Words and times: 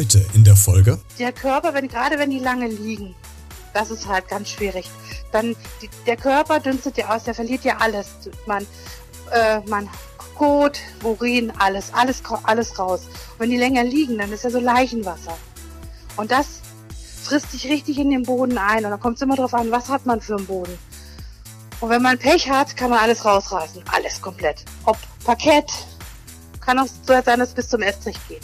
Heute 0.00 0.24
in 0.32 0.44
der 0.44 0.56
Folge. 0.56 0.98
Der 1.18 1.30
Körper, 1.30 1.74
wenn, 1.74 1.86
gerade 1.86 2.18
wenn 2.18 2.30
die 2.30 2.38
lange 2.38 2.68
liegen, 2.68 3.14
das 3.74 3.90
ist 3.90 4.08
halt 4.08 4.28
ganz 4.28 4.48
schwierig. 4.48 4.88
Dann 5.30 5.54
die, 5.82 5.90
der 6.06 6.16
Körper 6.16 6.58
dünstet 6.58 6.96
ja 6.96 7.14
aus, 7.14 7.24
der 7.24 7.34
verliert 7.34 7.64
ja 7.64 7.76
alles. 7.80 8.06
Man, 8.46 8.66
äh, 9.30 9.60
man 9.68 9.90
Kot, 10.36 10.80
Urin, 11.02 11.52
alles, 11.58 11.92
alles, 11.92 12.22
alles 12.44 12.78
raus. 12.78 13.02
Und 13.32 13.40
wenn 13.40 13.50
die 13.50 13.58
länger 13.58 13.84
liegen, 13.84 14.16
dann 14.16 14.32
ist 14.32 14.42
ja 14.42 14.48
so 14.48 14.58
Leichenwasser. 14.58 15.36
Und 16.16 16.30
das 16.30 16.62
frisst 17.22 17.52
sich 17.52 17.66
richtig 17.66 17.98
in 17.98 18.08
den 18.08 18.22
Boden 18.22 18.56
ein. 18.56 18.86
Und 18.86 18.92
dann 18.92 19.00
kommt 19.00 19.16
es 19.16 19.22
immer 19.22 19.36
darauf 19.36 19.52
an, 19.52 19.70
was 19.70 19.90
hat 19.90 20.06
man 20.06 20.22
für 20.22 20.36
einen 20.36 20.46
Boden. 20.46 20.78
Und 21.80 21.90
wenn 21.90 22.00
man 22.00 22.16
Pech 22.16 22.48
hat, 22.48 22.74
kann 22.74 22.88
man 22.88 23.00
alles 23.00 23.22
rausreißen. 23.26 23.82
Alles 23.92 24.22
komplett. 24.22 24.64
Ob 24.86 24.96
Parkett, 25.24 25.70
kann 26.60 26.78
auch 26.78 26.86
so 26.86 27.14
sein, 27.24 27.38
dass 27.38 27.50
es 27.50 27.54
bis 27.54 27.68
zum 27.68 27.82
Estrich 27.82 28.16
geht. 28.28 28.42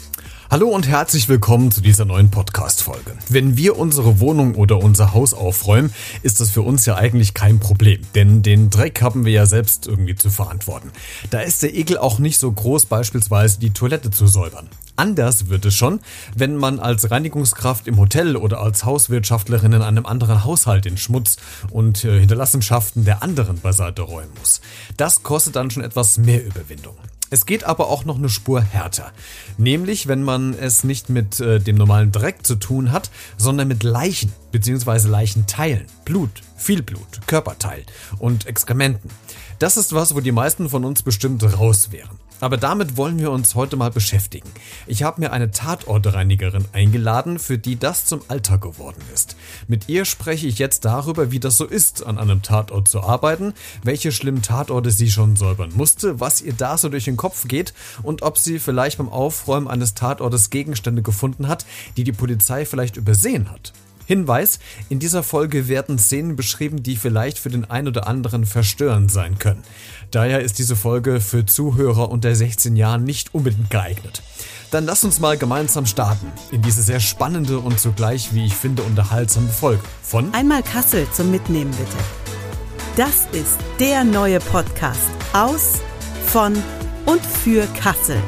Hallo 0.49 0.69
und 0.69 0.87
herzlich 0.87 1.27
willkommen 1.27 1.71
zu 1.71 1.81
dieser 1.81 2.05
neuen 2.05 2.31
Podcast-Folge. 2.31 3.17
Wenn 3.27 3.57
wir 3.57 3.77
unsere 3.77 4.21
Wohnung 4.21 4.55
oder 4.55 4.77
unser 4.77 5.13
Haus 5.13 5.33
aufräumen, 5.33 5.93
ist 6.21 6.39
das 6.39 6.51
für 6.51 6.61
uns 6.61 6.85
ja 6.85 6.95
eigentlich 6.95 7.33
kein 7.33 7.59
Problem, 7.59 8.01
denn 8.15 8.43
den 8.43 8.69
Dreck 8.69 9.01
haben 9.01 9.25
wir 9.25 9.33
ja 9.33 9.45
selbst 9.45 9.87
irgendwie 9.87 10.15
zu 10.15 10.29
verantworten. 10.29 10.91
Da 11.31 11.41
ist 11.41 11.63
der 11.63 11.75
Ekel 11.75 11.97
auch 11.97 12.19
nicht 12.19 12.39
so 12.39 12.49
groß, 12.49 12.85
beispielsweise 12.85 13.59
die 13.59 13.71
Toilette 13.71 14.09
zu 14.09 14.25
säubern. 14.25 14.69
Anders 14.95 15.49
wird 15.49 15.65
es 15.65 15.75
schon, 15.75 15.99
wenn 16.33 16.55
man 16.55 16.79
als 16.79 17.11
Reinigungskraft 17.11 17.87
im 17.87 17.97
Hotel 17.97 18.35
oder 18.35 18.61
als 18.61 18.85
Hauswirtschaftlerin 18.85 19.73
in 19.73 19.81
einem 19.81 20.05
anderen 20.05 20.43
Haushalt 20.43 20.85
den 20.85 20.97
Schmutz 20.97 21.35
und 21.71 22.03
äh, 22.03 22.19
Hinterlassenschaften 22.19 23.05
der 23.05 23.21
anderen 23.21 23.59
beiseite 23.59 24.01
räumen 24.01 24.31
muss. 24.39 24.61
Das 24.95 25.23
kostet 25.23 25.55
dann 25.55 25.69
schon 25.69 25.83
etwas 25.83 26.17
mehr 26.17 26.43
Überwindung. 26.43 26.95
Es 27.29 27.45
geht 27.45 27.63
aber 27.63 27.87
auch 27.87 28.05
noch 28.05 28.17
eine 28.17 28.29
Spur 28.29 28.61
härter. 28.61 29.11
Nämlich, 29.57 30.07
wenn 30.07 30.23
man 30.23 30.53
es 30.53 30.83
nicht 30.83 31.09
mit 31.09 31.39
äh, 31.39 31.59
dem 31.59 31.75
normalen 31.75 32.11
Dreck 32.11 32.45
zu 32.45 32.55
tun 32.55 32.91
hat, 32.91 33.09
sondern 33.37 33.67
mit 33.67 33.83
Leichen 33.83 34.31
bzw. 34.51 35.07
Leichenteilen, 35.07 35.85
Blut, 36.05 36.41
viel 36.55 36.81
Blut, 36.81 37.21
Körperteil 37.27 37.83
und 38.19 38.45
Exkrementen. 38.45 39.09
Das 39.59 39.75
ist 39.75 39.93
was, 39.93 40.15
wo 40.15 40.21
die 40.21 40.31
meisten 40.31 40.69
von 40.69 40.85
uns 40.85 41.01
bestimmt 41.03 41.43
raus 41.43 41.91
wären. 41.91 42.17
Aber 42.39 42.57
damit 42.57 42.97
wollen 42.97 43.17
wir 43.19 43.31
uns 43.31 43.55
heute 43.55 43.77
mal 43.77 43.89
beschäftigen. 43.89 44.49
Ich 44.85 45.03
habe 45.03 45.21
mir 45.21 45.31
eine 45.31 45.51
Tatortreinigerin 45.51 46.65
eingeladen, 46.71 47.39
für 47.39 47.57
die 47.57 47.77
das 47.77 48.05
zum 48.05 48.21
Alltag 48.27 48.61
geworden 48.61 49.01
ist. 49.13 49.35
Mit 49.67 49.89
ihr 49.89 50.05
spreche 50.05 50.47
ich 50.47 50.59
jetzt 50.59 50.85
darüber, 50.85 51.31
wie 51.31 51.39
das 51.39 51.57
so 51.57 51.65
ist, 51.65 52.05
an 52.05 52.17
einem 52.17 52.43
Tatort 52.43 52.87
zu 52.87 53.01
arbeiten, 53.01 53.53
welche 53.83 54.11
schlimmen 54.11 54.43
Tatorte 54.43 54.91
sie 54.91 55.09
schon 55.09 55.35
säubern 55.35 55.71
musste, 55.73 56.19
was 56.19 56.41
ihr 56.41 56.53
da 56.53 56.77
so 56.77 56.89
durch 56.89 57.05
den 57.05 57.17
Kopf 57.17 57.47
geht 57.47 57.73
und 58.03 58.21
ob 58.21 58.37
sie 58.37 58.59
vielleicht 58.59 58.99
beim 58.99 59.09
Aufräumen 59.09 59.67
eines 59.67 59.95
Tatortes 59.95 60.49
Gegenstände 60.49 61.01
gefunden 61.01 61.47
hat, 61.47 61.65
die 61.97 62.03
die 62.03 62.11
Polizei 62.11 62.65
vielleicht 62.65 62.97
übersehen 62.97 63.49
hat. 63.49 63.73
Hinweis, 64.07 64.59
in 64.87 64.99
dieser 64.99 65.21
Folge 65.21 65.67
werden 65.67 65.99
Szenen 65.99 66.37
beschrieben, 66.37 66.81
die 66.81 66.95
vielleicht 66.95 67.37
für 67.39 67.49
den 67.49 67.69
einen 67.69 67.89
oder 67.89 68.07
anderen 68.07 68.45
verstörend 68.45 69.11
sein 69.11 69.37
können. 69.37 69.63
Daher 70.11 70.39
ist 70.39 70.57
diese 70.57 70.77
Folge 70.77 71.19
für 71.19 71.45
Zuhörer 71.45 72.09
unter 72.09 72.33
16 72.33 72.77
Jahren 72.77 73.03
nicht 73.03 73.33
unbedingt 73.35 73.69
geeignet. 73.69 74.23
Dann 74.71 74.85
lass 74.85 75.03
uns 75.03 75.19
mal 75.19 75.37
gemeinsam 75.37 75.85
starten 75.85 76.31
in 76.51 76.61
diese 76.61 76.81
sehr 76.81 77.01
spannende 77.01 77.59
und 77.59 77.77
zugleich, 77.77 78.33
wie 78.33 78.45
ich 78.45 78.53
finde, 78.53 78.83
unterhaltsame 78.83 79.49
Folge 79.49 79.83
von 80.01 80.33
Einmal 80.33 80.63
Kassel 80.63 81.09
zum 81.11 81.31
Mitnehmen 81.31 81.71
bitte. 81.71 81.97
Das 82.95 83.27
ist 83.33 83.59
der 83.79 84.05
neue 84.05 84.39
Podcast 84.39 85.11
aus, 85.33 85.81
von 86.27 86.53
und 87.05 87.25
für 87.25 87.67
Kassel 87.79 88.21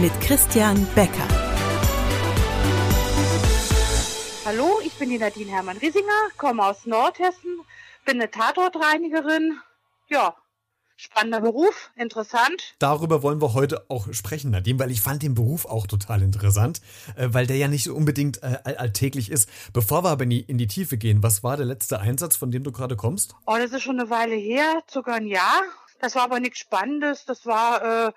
mit 0.00 0.12
Christian 0.20 0.86
Becker. 0.94 1.28
Hallo, 4.44 4.78
ich 4.84 4.92
bin 4.94 5.10
die 5.10 5.18
Nadine 5.18 5.50
Hermann-Riesinger, 5.50 6.30
komme 6.36 6.64
aus 6.64 6.86
Nordhessen, 6.86 7.60
bin 8.04 8.20
eine 8.20 8.30
Tatortreinigerin. 8.30 9.58
Ja, 10.08 10.36
spannender 10.96 11.40
Beruf, 11.40 11.90
interessant. 11.96 12.74
Darüber 12.78 13.22
wollen 13.22 13.40
wir 13.40 13.54
heute 13.54 13.84
auch 13.88 14.12
sprechen, 14.12 14.50
Nadine, 14.50 14.78
weil 14.78 14.90
ich 14.90 15.00
fand 15.00 15.22
den 15.22 15.34
Beruf 15.34 15.66
auch 15.66 15.86
total 15.86 16.22
interessant, 16.22 16.80
äh, 17.16 17.28
weil 17.30 17.46
der 17.46 17.56
ja 17.56 17.68
nicht 17.68 17.84
so 17.84 17.94
unbedingt 17.94 18.42
äh, 18.42 18.58
alltäglich 18.76 19.30
ist. 19.30 19.48
Bevor 19.72 20.04
wir 20.04 20.10
aber 20.10 20.24
in 20.24 20.30
die, 20.30 20.40
in 20.40 20.58
die 20.58 20.66
Tiefe 20.66 20.96
gehen, 20.96 21.22
was 21.22 21.42
war 21.42 21.56
der 21.56 21.66
letzte 21.66 22.00
Einsatz, 22.00 22.36
von 22.36 22.50
dem 22.50 22.64
du 22.64 22.72
gerade 22.72 22.96
kommst? 22.96 23.34
Oh, 23.46 23.56
das 23.56 23.72
ist 23.72 23.82
schon 23.82 23.98
eine 23.98 24.10
Weile 24.10 24.34
her, 24.34 24.82
sogar 24.86 25.16
ein 25.16 25.26
Jahr. 25.26 25.62
Das 26.00 26.14
war 26.14 26.22
aber 26.22 26.40
nichts 26.40 26.58
Spannendes. 26.58 27.24
Das 27.24 27.46
war 27.46 27.82
äh, 27.82 28.12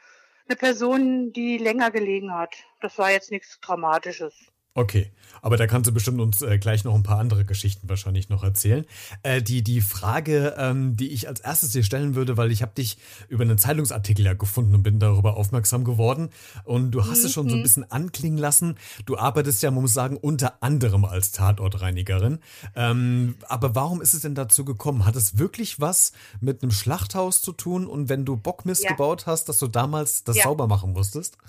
eine 0.48 0.56
Person, 0.58 1.34
die 1.34 1.58
länger 1.58 1.92
gelegen 1.92 2.34
hat. 2.34 2.56
Das 2.82 2.98
war 2.98 3.12
jetzt 3.12 3.32
nichts 3.32 3.60
Dramatisches. 3.60 4.34
Okay, 4.78 5.12
aber 5.42 5.58
da 5.58 5.66
kannst 5.66 5.90
du 5.90 5.92
bestimmt 5.92 6.22
uns 6.22 6.44
äh, 6.44 6.60
gleich 6.60 6.84
noch 6.84 6.94
ein 6.94 7.02
paar 7.02 7.18
andere 7.18 7.46
Geschichten 7.46 7.90
wahrscheinlich 7.90 8.30
noch 8.30 8.44
erzählen. 8.44 8.86
Äh, 9.24 9.42
die, 9.42 9.64
die 9.64 9.82
Frage, 9.82 10.54
ähm, 10.56 10.96
die 10.96 11.08
ich 11.08 11.28
als 11.28 11.40
erstes 11.40 11.72
dir 11.72 11.82
stellen 11.82 12.14
würde, 12.14 12.38
weil 12.38 12.52
ich 12.52 12.62
habe 12.62 12.74
dich 12.76 13.00
über 13.28 13.42
einen 13.42 13.58
Zeitungsartikel 13.58 14.24
ja 14.24 14.34
gefunden 14.34 14.76
und 14.76 14.84
bin 14.84 15.00
darüber 15.00 15.36
aufmerksam 15.36 15.84
geworden. 15.84 16.30
Und 16.64 16.92
du 16.92 17.08
hast 17.08 17.22
mhm. 17.22 17.26
es 17.26 17.34
schon 17.34 17.50
so 17.50 17.56
ein 17.56 17.62
mhm. 17.62 17.64
bisschen 17.64 17.92
anklingen 17.92 18.38
lassen. 18.38 18.76
Du 19.08 19.18
arbeitest 19.18 19.64
ja, 19.64 19.72
man 19.72 19.82
muss 19.82 19.96
sagen, 19.96 20.16
unter 20.16 20.62
anderem 20.62 21.06
als 21.06 21.32
Tatortreinigerin. 21.32 22.38
Ähm, 22.76 23.34
aber 23.48 23.74
warum 23.74 24.00
ist 24.00 24.14
es 24.14 24.22
denn 24.22 24.36
dazu 24.36 24.64
gekommen? 24.64 25.08
Hat 25.08 25.16
es 25.16 25.40
wirklich 25.40 25.82
was 25.82 26.12
mit 26.40 26.62
einem 26.62 26.72
Schlachthaus 26.72 27.42
zu 27.42 27.52
tun? 27.52 27.88
Und 27.88 28.10
wenn 28.10 28.26
du 28.26 28.38
Bockmist 28.38 28.84
ja. 28.84 28.92
gebaut 28.92 29.26
hast, 29.26 29.50
dass 29.50 29.58
du 29.58 29.66
damals 29.66 30.24
das 30.24 30.38
ja. 30.38 30.44
sauber 30.44 30.68
machen 30.68 30.94
musstest? 30.94 31.40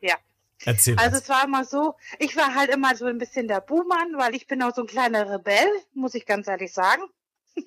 Ja, 0.00 0.14
Erzähl 0.64 0.96
also 0.98 1.16
es 1.18 1.28
war 1.28 1.44
immer 1.44 1.64
so, 1.64 1.94
ich 2.18 2.36
war 2.36 2.54
halt 2.54 2.70
immer 2.70 2.96
so 2.96 3.06
ein 3.06 3.18
bisschen 3.18 3.48
der 3.48 3.60
Buhmann, 3.60 4.16
weil 4.16 4.34
ich 4.34 4.46
bin 4.46 4.62
auch 4.62 4.74
so 4.74 4.82
ein 4.82 4.88
kleiner 4.88 5.30
Rebell, 5.30 5.68
muss 5.94 6.14
ich 6.14 6.26
ganz 6.26 6.48
ehrlich 6.48 6.72
sagen. 6.72 7.02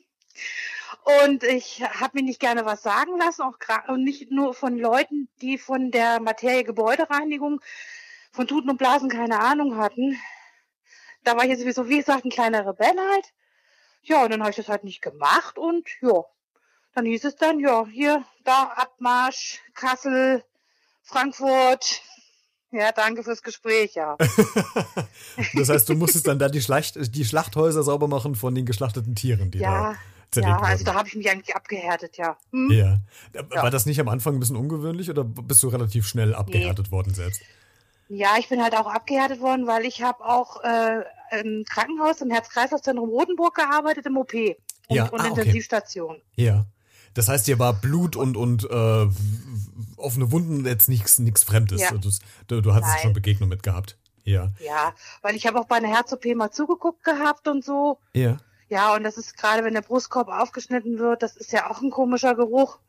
Und 1.24 1.44
ich 1.44 1.82
habe 1.84 2.20
mir 2.20 2.24
nicht 2.24 2.40
gerne 2.40 2.66
was 2.66 2.84
sagen 2.84 3.18
lassen, 3.18 3.44
auch 3.44 3.58
und 3.88 4.04
nicht 4.04 4.30
nur 4.32 4.54
von 4.54 4.78
Leuten, 4.78 5.30
die 5.42 5.58
von 5.58 5.90
der 5.92 6.20
Materie 6.20 6.64
Gebäudereinigung, 6.64 7.62
von 8.32 8.48
Tuten 8.48 8.70
und 8.70 8.78
Blasen 8.78 9.10
keine 9.10 9.40
Ahnung 9.40 9.78
hatten. 9.78 10.20
Da 11.24 11.36
war 11.36 11.44
ich 11.44 11.50
jetzt 11.50 11.62
sowieso, 11.62 11.90
wie 11.90 11.98
gesagt, 11.98 12.26
ein 12.26 12.32
kleiner 12.32 12.66
Rebell 12.68 12.96
halt. 12.98 13.34
Ja, 14.04 14.24
und 14.24 14.32
dann 14.32 14.42
habe 14.42 14.52
ich 14.52 14.56
das 14.56 14.70
halt 14.70 14.84
nicht 14.84 15.02
gemacht 15.02 15.58
und 15.58 15.88
ja, 16.02 16.24
dann 16.94 17.06
hieß 17.06 17.26
es 17.26 17.36
dann, 17.36 17.60
ja, 17.60 17.86
hier, 17.86 18.26
da, 18.44 18.64
Abmarsch, 18.64 19.62
Kassel, 19.74 20.44
Frankfurt, 21.04 22.02
ja, 22.72 22.92
danke 22.92 23.24
fürs 23.24 23.42
Gespräch, 23.42 23.96
ja. 23.96 24.18
das 25.54 25.70
heißt, 25.70 25.90
du 25.90 25.96
musstest 25.96 26.28
dann 26.28 26.40
da 26.40 26.50
die, 26.50 26.62
Schlacht, 26.62 26.96
die 27.16 27.26
Schlachthäuser 27.26 27.84
sauber 27.84 28.08
machen 28.08 28.36
von 28.36 28.56
den 28.56 28.66
geschlachteten 28.66 29.16
Tieren, 29.16 29.52
die 29.52 29.60
ja, 29.60 29.96
da 30.32 30.42
Ja, 30.42 30.60
also 30.60 30.86
da 30.86 30.94
habe 30.94 31.08
ich 31.08 31.16
mich 31.16 31.30
eigentlich 31.30 31.56
abgehärtet, 31.56 32.18
ja. 32.18 32.38
Hm? 32.52 32.72
ja. 32.72 32.98
War 33.50 33.66
ja. 33.66 33.70
das 33.70 33.86
nicht 33.86 34.00
am 34.00 34.08
Anfang 34.08 34.36
ein 34.36 34.40
bisschen 34.40 34.56
ungewöhnlich 34.56 35.10
oder 35.10 35.24
bist 35.24 35.62
du 35.64 35.68
relativ 35.68 36.08
schnell 36.08 36.34
abgehärtet 36.34 36.88
nee. 36.88 36.92
worden 36.92 37.14
selbst? 37.14 37.42
Ja, 38.08 38.36
ich 38.38 38.50
bin 38.50 38.62
halt 38.62 38.76
auch 38.76 38.88
abgehärtet 38.88 39.40
worden, 39.40 39.68
weil 39.68 39.86
ich 39.86 40.02
habe 40.02 40.26
auch 40.26 40.62
äh, 40.64 41.04
im 41.40 41.64
Krankenhaus, 41.64 42.22
im 42.22 42.30
Herz-Kreislauf-Zentrum 42.30 43.10
Rodenburg 43.10 43.56
gearbeitet, 43.56 44.06
im 44.06 44.18
OP 44.18 44.34
und, 44.34 44.56
ja. 44.90 45.08
und 45.08 45.22
ah, 45.22 45.28
Intensivstation. 45.28 46.22
Ja. 46.36 46.66
Das 47.14 47.28
heißt, 47.28 47.48
dir 47.48 47.60
war 47.60 47.74
Blut 47.74 48.16
und, 48.16 48.38
und 48.38 48.64
äh, 48.70 49.08
offene 49.98 50.32
Wunden 50.32 50.66
jetzt 50.66 50.90
nichts 50.90 51.20
nichts 51.20 51.44
Fremdes. 51.44 51.82
Ja. 51.82 51.92
Du, 52.48 52.62
du 52.62 52.74
hattest 52.74 53.00
schon 53.02 53.14
Begegnung 53.14 53.50
mit 53.50 53.64
gehabt. 53.64 53.98
Ja. 54.24 54.52
Ja, 54.60 54.94
weil 55.22 55.36
ich 55.36 55.48
habe 55.48 55.60
auch 55.60 55.66
bei 55.66 55.78
einer 55.78 55.90
Herz-OP 55.90 56.26
mal 56.36 56.52
zugeguckt 56.52 57.04
gehabt 57.04 57.48
und 57.48 57.64
so. 57.64 58.00
Ja. 58.14 58.38
Ja, 58.70 58.96
und 58.96 59.04
das 59.04 59.18
ist 59.18 59.38
gerade, 59.38 59.66
wenn 59.66 59.74
der 59.74 59.82
Brustkorb 59.82 60.30
aufgeschnitten 60.30 60.98
wird, 60.98 61.24
das 61.24 61.36
ist 61.36 61.52
ja 61.52 61.70
auch 61.70 61.82
ein 61.82 61.90
komischer 61.90 62.36
Geruch. 62.36 62.80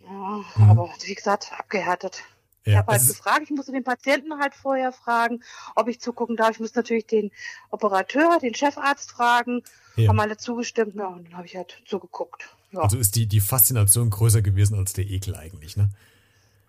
Ja, 0.00 0.40
mhm. 0.56 0.70
aber 0.70 0.90
wie 1.04 1.14
gesagt, 1.14 1.52
abgehärtet. 1.58 2.22
Ja, 2.64 2.72
ich 2.72 2.78
habe 2.78 2.92
halt 2.92 3.06
gefragt, 3.06 3.42
ich 3.44 3.50
musste 3.50 3.72
den 3.72 3.84
Patienten 3.84 4.40
halt 4.40 4.54
vorher 4.54 4.92
fragen, 4.92 5.42
ob 5.74 5.88
ich 5.88 6.00
zugucken 6.00 6.36
darf. 6.36 6.52
Ich 6.52 6.60
muss 6.60 6.74
natürlich 6.74 7.06
den 7.06 7.30
Operateur, 7.70 8.38
den 8.40 8.54
Chefarzt 8.54 9.10
fragen. 9.10 9.62
Ja. 9.96 10.08
Haben 10.08 10.20
alle 10.20 10.36
zugestimmt, 10.36 10.94
ja, 10.96 11.06
und 11.06 11.28
dann 11.28 11.36
habe 11.36 11.46
ich 11.46 11.56
halt 11.56 11.82
zugeguckt. 11.86 12.55
Ja. 12.72 12.80
Also 12.80 12.98
ist 12.98 13.16
die, 13.16 13.26
die 13.26 13.40
Faszination 13.40 14.10
größer 14.10 14.42
gewesen 14.42 14.76
als 14.76 14.92
der 14.92 15.06
Ekel 15.06 15.34
eigentlich, 15.36 15.76
ne? 15.76 15.90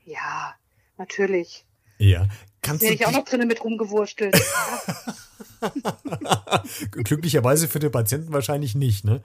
Ja, 0.05 0.55
natürlich. 0.97 1.65
Ja. 1.97 2.27
Kannst 2.61 2.83
Wäre 2.83 2.94
ich 2.94 3.05
auch 3.05 3.11
noch 3.11 3.25
drinnen 3.25 3.47
mit 3.47 3.63
rumgewurstelt. 3.63 4.35
Glücklicherweise 6.92 7.68
für 7.68 7.80
den 7.80 7.92
Patienten 7.92 8.34
wahrscheinlich 8.34 8.75
nicht, 8.75 9.06
ne? 9.06 9.22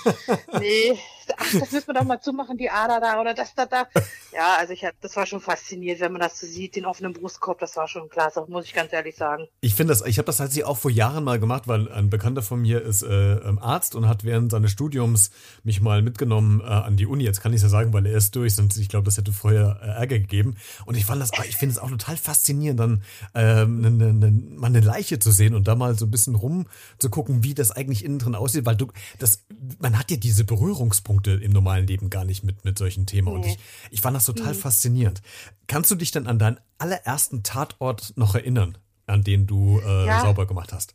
nee, 0.58 0.98
ach, 1.36 1.52
das 1.58 1.72
müssen 1.72 1.86
wir 1.88 1.94
doch 1.94 2.04
mal 2.04 2.20
zumachen, 2.20 2.56
die 2.58 2.70
Ader 2.70 3.00
da 3.00 3.20
oder 3.20 3.34
das 3.34 3.54
da 3.54 3.66
da. 3.66 3.86
Ja, 4.32 4.56
also 4.58 4.72
ich 4.72 4.84
hab, 4.84 5.00
das 5.00 5.16
war 5.16 5.26
schon 5.26 5.40
faszinierend, 5.40 6.00
wenn 6.00 6.12
man 6.12 6.20
das 6.20 6.38
so 6.38 6.46
sieht, 6.46 6.76
den 6.76 6.86
offenen 6.86 7.12
Brustkorb, 7.12 7.58
das 7.58 7.76
war 7.76 7.88
schon 7.88 8.08
klasse, 8.08 8.44
muss 8.48 8.66
ich 8.66 8.74
ganz 8.74 8.92
ehrlich 8.92 9.16
sagen. 9.16 9.46
Ich 9.60 9.74
finde 9.74 9.92
das, 9.92 10.04
ich 10.06 10.18
habe 10.18 10.26
das 10.26 10.38
tatsächlich 10.38 10.64
auch 10.64 10.78
vor 10.78 10.90
Jahren 10.90 11.24
mal 11.24 11.38
gemacht, 11.38 11.68
weil 11.68 11.90
ein 11.92 12.10
Bekannter 12.10 12.42
von 12.42 12.60
mir 12.60 12.82
ist 12.82 13.02
äh, 13.02 13.34
ähm, 13.34 13.58
Arzt 13.58 13.94
und 13.94 14.08
hat 14.08 14.24
während 14.24 14.50
seines 14.50 14.70
Studiums 14.70 15.30
mich 15.62 15.80
mal 15.80 16.02
mitgenommen 16.02 16.60
äh, 16.60 16.64
an 16.64 16.96
die 16.96 17.06
Uni. 17.06 17.24
Jetzt 17.24 17.40
kann 17.40 17.52
ich 17.52 17.56
es 17.56 17.62
ja 17.62 17.68
sagen, 17.68 17.92
weil 17.92 18.06
er 18.06 18.16
ist 18.16 18.34
durch, 18.36 18.54
sonst 18.54 18.76
ich 18.76 18.88
glaube, 18.88 19.04
das 19.04 19.16
hätte 19.16 19.32
vorher 19.32 19.80
äh, 19.82 19.86
Ärger 19.86 20.18
gegeben. 20.18 20.56
Und 20.86 20.96
ich 20.96 21.04
fand 21.04 21.20
das, 21.20 21.30
ich 21.48 21.56
finde 21.56 21.74
es 21.74 21.78
auch 21.78 21.90
total 21.90 22.16
faszinierend 22.16 22.80
dann 22.80 23.02
ähm, 23.34 23.80
ne, 23.80 23.90
ne, 23.90 24.12
ne, 24.12 24.30
mal 24.56 24.68
eine 24.68 24.80
Leiche 24.80 25.18
zu 25.18 25.30
sehen 25.30 25.49
und 25.54 25.68
da 25.68 25.74
mal 25.74 25.94
so 25.96 26.06
ein 26.06 26.10
bisschen 26.10 26.34
rum 26.34 26.66
zu 26.98 27.10
gucken, 27.10 27.42
wie 27.42 27.54
das 27.54 27.70
eigentlich 27.70 28.04
innen 28.04 28.18
drin 28.18 28.34
aussieht, 28.34 28.66
weil 28.66 28.76
du 28.76 28.88
das, 29.18 29.44
man 29.78 29.98
hat 29.98 30.10
ja 30.10 30.16
diese 30.16 30.44
Berührungspunkte 30.44 31.32
im 31.32 31.52
normalen 31.52 31.86
Leben 31.86 32.10
gar 32.10 32.24
nicht 32.24 32.44
mit 32.44 32.64
mit 32.64 32.78
solchen 32.78 33.06
Themen 33.06 33.28
nee. 33.28 33.34
und 33.34 33.46
ich, 33.46 33.58
ich 33.90 34.00
fand 34.00 34.16
das 34.16 34.26
total 34.26 34.54
mhm. 34.54 34.58
faszinierend. 34.58 35.22
Kannst 35.66 35.90
du 35.90 35.94
dich 35.94 36.10
denn 36.10 36.26
an 36.26 36.38
deinen 36.38 36.58
allerersten 36.78 37.42
Tatort 37.42 38.12
noch 38.16 38.34
erinnern, 38.34 38.78
an 39.06 39.22
den 39.22 39.46
du 39.46 39.80
äh, 39.84 40.06
ja. 40.06 40.20
sauber 40.20 40.46
gemacht 40.46 40.72
hast? 40.72 40.94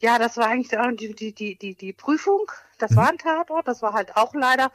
Ja, 0.00 0.18
das 0.18 0.36
war 0.36 0.48
eigentlich 0.48 0.70
die, 0.98 1.14
die, 1.14 1.34
die, 1.34 1.58
die, 1.58 1.74
die 1.74 1.92
Prüfung. 1.92 2.50
Das 2.78 2.92
mhm. 2.92 2.96
war 2.96 3.08
ein 3.08 3.18
Tatort. 3.18 3.68
Das 3.68 3.82
war 3.82 3.92
halt 3.92 4.16
auch 4.16 4.34
leider 4.34 4.70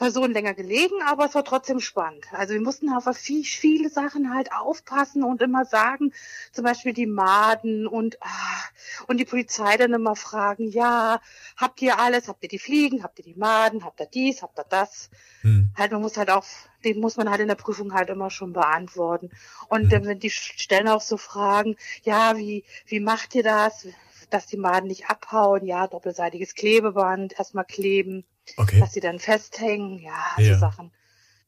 Person 0.00 0.32
länger 0.32 0.54
gelegen, 0.54 1.02
aber 1.06 1.26
es 1.26 1.34
war 1.34 1.44
trotzdem 1.44 1.78
spannend. 1.78 2.24
Also 2.32 2.54
wir 2.54 2.62
mussten 2.62 2.88
auf 2.88 3.04
viel, 3.18 3.44
viele 3.44 3.90
Sachen 3.90 4.32
halt 4.32 4.50
aufpassen 4.50 5.22
und 5.22 5.42
immer 5.42 5.66
sagen, 5.66 6.14
zum 6.52 6.64
Beispiel 6.64 6.94
die 6.94 7.04
Maden 7.04 7.86
und, 7.86 8.16
ah, 8.22 8.64
und 9.08 9.18
die 9.18 9.26
Polizei 9.26 9.76
dann 9.76 9.92
immer 9.92 10.16
fragen, 10.16 10.70
ja, 10.70 11.20
habt 11.54 11.82
ihr 11.82 11.98
alles? 11.98 12.28
Habt 12.28 12.42
ihr 12.42 12.48
die 12.48 12.58
Fliegen? 12.58 13.02
Habt 13.02 13.18
ihr 13.18 13.26
die 13.26 13.34
Maden? 13.34 13.84
Habt 13.84 14.00
ihr 14.00 14.06
dies? 14.06 14.40
Habt 14.40 14.58
ihr 14.58 14.64
das? 14.70 15.10
Hm. 15.42 15.68
Halt, 15.76 15.92
man 15.92 16.00
muss 16.00 16.16
halt 16.16 16.30
auch, 16.30 16.46
den 16.82 16.98
muss 16.98 17.18
man 17.18 17.28
halt 17.28 17.42
in 17.42 17.48
der 17.48 17.54
Prüfung 17.56 17.92
halt 17.92 18.08
immer 18.08 18.30
schon 18.30 18.54
beantworten. 18.54 19.28
Und 19.68 19.92
hm. 19.92 20.06
wenn 20.06 20.18
die 20.18 20.30
stellen 20.30 20.88
auch 20.88 21.02
so 21.02 21.18
Fragen, 21.18 21.76
ja, 22.04 22.38
wie, 22.38 22.64
wie 22.86 23.00
macht 23.00 23.34
ihr 23.34 23.42
das? 23.42 23.86
Dass 24.30 24.46
die 24.46 24.56
Maden 24.56 24.86
nicht 24.86 25.10
abhauen, 25.10 25.66
ja, 25.66 25.86
doppelseitiges 25.88 26.54
Klebeband, 26.54 27.38
erstmal 27.38 27.66
kleben 27.66 28.24
okay. 28.56 28.80
dass 28.80 28.92
sie 28.92 29.00
dann 29.00 29.18
festhängen, 29.18 29.98
ja, 29.98 30.12
ja. 30.38 30.54
so 30.54 30.60
Sachen. 30.60 30.90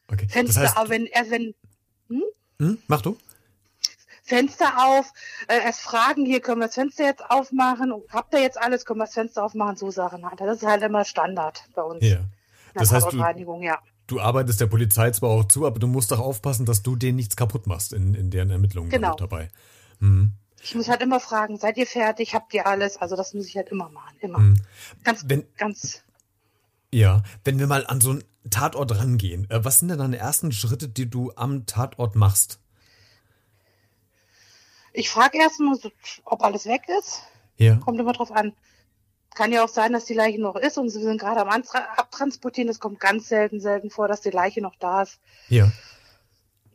Okay. 0.09 0.27
Fenster, 0.29 0.61
das 0.61 0.71
heißt, 0.71 0.79
aber 0.79 0.91
wenn, 0.91 1.07
erst 1.07 1.31
wenn, 1.31 1.55
hm? 2.09 2.23
Hm? 2.59 2.79
Mach 2.87 3.01
du. 3.01 3.17
Fenster 4.25 4.73
auf, 4.79 5.13
äh, 5.49 5.59
erst 5.65 5.81
fragen, 5.81 6.25
hier 6.25 6.41
können 6.41 6.61
wir 6.61 6.67
das 6.67 6.77
Fenster 6.77 7.05
jetzt 7.05 7.29
aufmachen, 7.29 7.93
habt 8.11 8.33
ihr 8.35 8.41
jetzt 8.41 8.61
alles, 8.61 8.85
können 8.85 9.01
wir 9.01 9.07
das 9.07 9.15
Fenster 9.15 9.45
aufmachen, 9.45 9.77
so 9.77 9.91
Sachen 9.91 10.25
halt. 10.25 10.41
Das 10.41 10.59
ist 10.59 10.67
halt 10.67 10.83
immer 10.83 11.05
Standard 11.05 11.65
bei 11.75 11.83
uns. 11.83 12.05
Ja. 12.05 12.21
Das 12.75 12.93
heißt, 12.93 13.13
du, 13.13 13.19
ja. 13.19 13.79
du 14.07 14.21
arbeitest 14.21 14.61
der 14.61 14.67
Polizei 14.67 15.11
zwar 15.11 15.31
auch 15.31 15.45
zu, 15.45 15.67
aber 15.67 15.79
du 15.79 15.87
musst 15.87 16.11
doch 16.13 16.21
aufpassen, 16.21 16.65
dass 16.65 16.83
du 16.83 16.97
denen 16.97 17.17
nichts 17.17 17.37
kaputt 17.37 17.67
machst 17.67 17.93
in, 17.93 18.15
in 18.15 18.31
deren 18.31 18.51
Ermittlungen 18.51 18.91
genau. 18.91 19.15
dabei. 19.17 19.51
Mhm. 20.01 20.33
Ich 20.63 20.75
muss 20.77 20.89
halt 20.89 21.03
immer 21.03 21.19
fragen, 21.19 21.59
seid 21.59 21.77
ihr 21.77 21.87
fertig, 21.87 22.35
habt 22.35 22.55
ihr 22.55 22.67
alles? 22.67 22.97
Also 22.97 23.17
das 23.17 23.35
muss 23.35 23.47
ich 23.47 23.57
halt 23.57 23.69
immer 23.69 23.89
machen, 23.91 24.17
immer. 24.21 24.39
Mhm. 24.39 24.57
Ganz, 25.03 25.25
Wenn, 25.27 25.45
ganz 25.57 26.03
ja, 26.93 27.23
wenn 27.44 27.59
wir 27.59 27.67
mal 27.67 27.87
an 27.87 28.00
so 28.00 28.11
einen 28.11 28.25
Tatort 28.50 28.99
rangehen, 28.99 29.49
äh, 29.50 29.65
was 29.65 29.79
sind 29.79 29.89
denn 29.89 29.99
deine 29.99 30.19
ersten 30.19 30.53
Schritte, 30.53 30.89
die 30.89 31.09
du 31.09 31.33
am 31.35 31.67
Tatort 31.67 32.15
machst? 32.17 32.61
Ich 34.93 35.09
frage 35.09 35.39
erstmal, 35.39 35.79
ob 36.25 36.43
alles 36.43 36.67
weg 36.67 36.83
ist. 36.99 37.23
Ja. 37.56 37.77
Kommt 37.77 37.99
immer 37.99 38.12
drauf 38.12 38.31
an. 38.31 38.53
Kann 39.35 39.53
ja 39.53 39.65
auch 39.65 39.69
sein, 39.69 39.94
dass 39.94 40.05
die 40.05 40.15
Leiche 40.15 40.41
noch 40.41 40.56
ist 40.56 40.77
und 40.77 40.91
sie 40.91 41.00
sind 41.00 41.19
gerade 41.19 41.41
am 41.41 41.49
Abtransportieren. 41.49 42.69
Es 42.69 42.81
kommt 42.81 43.00
ganz 43.00 43.29
selten, 43.29 43.61
selten 43.61 43.89
vor, 43.89 44.06
dass 44.06 44.21
die 44.21 44.31
Leiche 44.31 44.61
noch 44.61 44.77
da 44.79 45.03
ist. 45.03 45.19
Ja. 45.49 45.73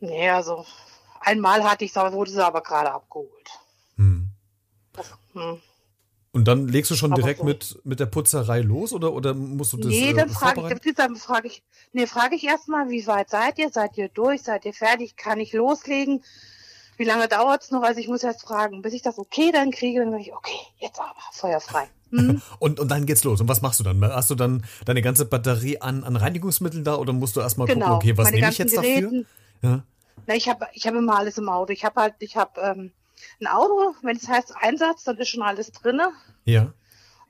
Nee, 0.00 0.28
also 0.30 0.66
einmal 1.20 1.62
hatte 1.62 1.84
ich 1.84 1.94
es, 1.94 2.12
wurde 2.12 2.30
sie 2.30 2.44
aber 2.44 2.62
gerade 2.62 2.92
abgeholt. 2.92 3.48
Hm. 3.96 4.30
Das, 4.92 5.12
hm. 5.34 5.60
Und 6.38 6.44
dann 6.44 6.68
legst 6.68 6.88
du 6.92 6.94
schon 6.94 7.12
Aber 7.12 7.20
direkt 7.20 7.40
so. 7.40 7.46
mit, 7.46 7.80
mit 7.82 7.98
der 7.98 8.06
Putzerei 8.06 8.60
los 8.60 8.92
oder, 8.92 9.12
oder 9.12 9.34
musst 9.34 9.72
du 9.72 9.76
das 9.76 9.88
Nee, 9.88 10.10
äh, 10.10 10.14
dann 10.14 10.30
frage 10.30 10.60
ich, 10.84 10.94
dann 10.94 11.16
frage 11.16 11.48
ich, 11.48 11.64
nee, 11.92 12.06
frage 12.06 12.36
ich 12.36 12.44
erstmal, 12.44 12.90
wie 12.90 13.04
weit 13.08 13.28
seid 13.28 13.58
ihr? 13.58 13.70
Seid 13.70 13.98
ihr 13.98 14.08
durch? 14.08 14.44
Seid 14.44 14.64
ihr 14.64 14.72
fertig? 14.72 15.16
Kann 15.16 15.40
ich 15.40 15.52
loslegen? 15.52 16.22
Wie 16.96 17.02
lange 17.02 17.26
dauert 17.26 17.64
es 17.64 17.72
noch? 17.72 17.82
Also 17.82 17.98
ich 17.98 18.06
muss 18.06 18.22
erst 18.22 18.42
fragen, 18.42 18.82
bis 18.82 18.92
ich 18.92 19.02
das 19.02 19.18
okay 19.18 19.50
dann 19.52 19.72
kriege, 19.72 19.98
dann 19.98 20.12
sage 20.12 20.22
ich, 20.22 20.32
okay, 20.32 20.60
jetzt 20.76 21.00
aber, 21.00 21.16
feuerfrei. 21.32 21.88
Mhm. 22.10 22.40
und, 22.58 22.80
und 22.80 22.90
dann 22.90 23.04
geht's 23.04 23.22
los. 23.24 23.38
Und 23.42 23.48
was 23.48 23.60
machst 23.60 23.80
du 23.80 23.84
dann? 23.84 24.02
Hast 24.02 24.30
du 24.30 24.34
dann 24.34 24.64
deine 24.86 25.02
ganze 25.02 25.26
Batterie 25.26 25.82
an, 25.82 26.04
an 26.04 26.16
Reinigungsmitteln 26.16 26.82
da 26.82 26.94
oder 26.94 27.12
musst 27.12 27.36
du 27.36 27.40
erstmal 27.40 27.66
genau, 27.66 27.98
gucken, 27.98 28.12
okay, 28.12 28.16
was 28.16 28.30
nehme 28.30 28.48
ich 28.48 28.56
jetzt 28.56 28.74
Geräten. 28.74 29.26
dafür? 29.60 29.70
Ja. 29.70 29.82
Na, 30.26 30.34
ich 30.34 30.48
habe 30.48 30.68
ich 30.72 30.86
hab 30.86 30.94
immer 30.94 31.18
alles 31.18 31.36
im 31.36 31.50
Auto. 31.50 31.70
Ich 31.70 31.84
habe 31.84 32.00
halt, 32.00 32.14
ich 32.20 32.38
habe 32.38 32.58
ähm, 32.62 32.92
ein 33.40 33.46
Auto, 33.46 33.94
wenn 34.02 34.16
es 34.16 34.28
heißt 34.28 34.54
Einsatz, 34.56 35.04
dann 35.04 35.16
ist 35.18 35.28
schon 35.28 35.42
alles 35.42 35.72
drinne. 35.72 36.12
Ja. 36.44 36.72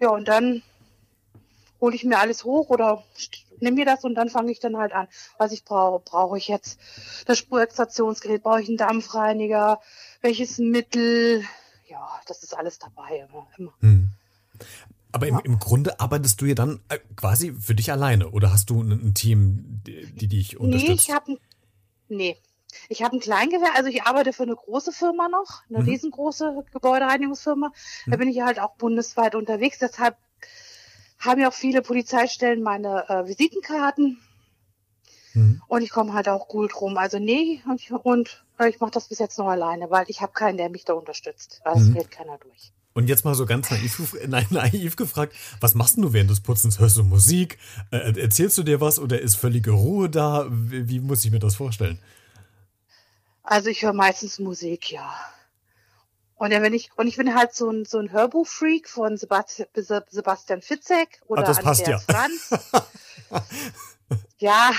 Ja, 0.00 0.10
und 0.10 0.28
dann 0.28 0.62
hole 1.80 1.94
ich 1.94 2.04
mir 2.04 2.18
alles 2.18 2.44
hoch 2.44 2.70
oder 2.70 3.04
nehme 3.60 3.76
mir 3.76 3.84
das 3.84 4.04
und 4.04 4.14
dann 4.14 4.30
fange 4.30 4.52
ich 4.52 4.60
dann 4.60 4.76
halt 4.76 4.92
an. 4.92 5.08
Was 5.38 5.52
ich 5.52 5.64
brauche, 5.64 6.02
brauche 6.04 6.38
ich 6.38 6.48
jetzt 6.48 6.78
das 7.26 7.38
Spurextraktionsgerät, 7.38 8.42
brauche 8.42 8.62
ich 8.62 8.68
einen 8.68 8.76
Dampfreiniger, 8.76 9.80
welches 10.20 10.58
Mittel, 10.58 11.44
ja, 11.86 12.08
das 12.26 12.42
ist 12.42 12.56
alles 12.56 12.78
dabei 12.78 13.26
immer. 13.28 13.46
immer. 13.56 13.72
Hm. 13.80 14.10
Aber 15.10 15.26
im, 15.26 15.40
im 15.42 15.58
Grunde 15.58 16.00
arbeitest 16.00 16.40
du 16.40 16.46
ja 16.46 16.54
dann 16.54 16.80
äh, 16.88 16.98
quasi 17.16 17.52
für 17.52 17.74
dich 17.74 17.90
alleine 17.90 18.28
oder 18.28 18.52
hast 18.52 18.70
du 18.70 18.82
ein, 18.82 18.92
ein 18.92 19.14
Team, 19.14 19.82
die, 19.86 20.28
dich 20.28 20.58
unterstützt? 20.58 21.08
Nee, 21.08 21.12
ich 21.12 21.14
habe 21.14 21.38
nee, 22.08 22.36
ich 22.88 23.02
habe 23.02 23.16
ein 23.16 23.20
Kleingewerbe, 23.20 23.74
also 23.76 23.88
ich 23.88 24.02
arbeite 24.02 24.32
für 24.32 24.42
eine 24.42 24.56
große 24.56 24.92
Firma 24.92 25.28
noch, 25.28 25.62
eine 25.68 25.80
mhm. 25.80 25.88
riesengroße 25.88 26.64
Gebäudereinigungsfirma. 26.72 27.68
Mhm. 27.68 28.10
Da 28.10 28.16
bin 28.16 28.28
ich 28.28 28.40
halt 28.40 28.60
auch 28.60 28.74
bundesweit 28.76 29.34
unterwegs. 29.34 29.78
Deshalb 29.78 30.16
haben 31.18 31.40
ja 31.40 31.48
auch 31.48 31.54
viele 31.54 31.82
Polizeistellen 31.82 32.62
meine 32.62 33.08
äh, 33.08 33.26
Visitenkarten. 33.26 34.18
Mhm. 35.34 35.62
Und 35.66 35.82
ich 35.82 35.90
komme 35.90 36.12
halt 36.12 36.28
auch 36.28 36.48
gut 36.48 36.80
rum. 36.80 36.96
Also 36.96 37.18
nee, 37.18 37.62
und 37.68 37.80
ich, 37.80 37.90
und, 37.90 38.44
äh, 38.58 38.68
ich 38.68 38.80
mache 38.80 38.92
das 38.92 39.08
bis 39.08 39.18
jetzt 39.18 39.38
noch 39.38 39.48
alleine, 39.48 39.90
weil 39.90 40.04
ich 40.08 40.20
habe 40.20 40.32
keinen, 40.32 40.56
der 40.56 40.68
mich 40.68 40.84
da 40.84 40.94
unterstützt. 40.94 41.60
Also 41.64 41.82
es 41.82 41.88
mhm. 41.88 41.94
fällt 41.94 42.10
keiner 42.10 42.38
durch. 42.38 42.72
Und 42.94 43.08
jetzt 43.08 43.24
mal 43.24 43.34
so 43.34 43.46
ganz 43.46 43.70
naiv, 43.70 44.16
nein, 44.26 44.46
naiv 44.50 44.96
gefragt, 44.96 45.34
was 45.60 45.74
machst 45.74 45.98
du 45.98 46.12
während 46.12 46.30
des 46.30 46.40
Putzens? 46.40 46.78
Hörst 46.78 46.96
du 46.96 47.04
Musik? 47.04 47.58
Äh, 47.90 48.18
erzählst 48.20 48.58
du 48.58 48.62
dir 48.62 48.80
was 48.80 48.98
oder 48.98 49.20
ist 49.20 49.36
völlige 49.36 49.70
Ruhe 49.70 50.10
da? 50.10 50.46
Wie, 50.50 50.88
wie 50.88 51.00
muss 51.00 51.24
ich 51.24 51.30
mir 51.30 51.38
das 51.38 51.56
vorstellen? 51.56 51.98
Also 53.50 53.70
ich 53.70 53.82
höre 53.82 53.94
meistens 53.94 54.38
Musik, 54.38 54.92
ja. 54.92 55.10
Und 56.34 56.50
wenn 56.50 56.74
ich, 56.74 56.90
und 56.96 57.06
ich 57.06 57.16
bin 57.16 57.34
halt 57.34 57.54
so 57.54 57.70
ein, 57.70 57.86
so 57.86 57.98
ein 57.98 58.12
Hörbuchfreak 58.12 58.86
von 58.90 59.16
Sebastian, 59.16 59.68
Sebastian 59.74 60.60
Fitzek 60.60 61.22
oder 61.28 61.42
Ach, 61.42 61.46
das 61.46 61.62
passt 61.62 61.80
Andreas 61.80 62.04
ja. 62.06 62.14
Franz. 62.14 62.50
ja. 64.38 64.70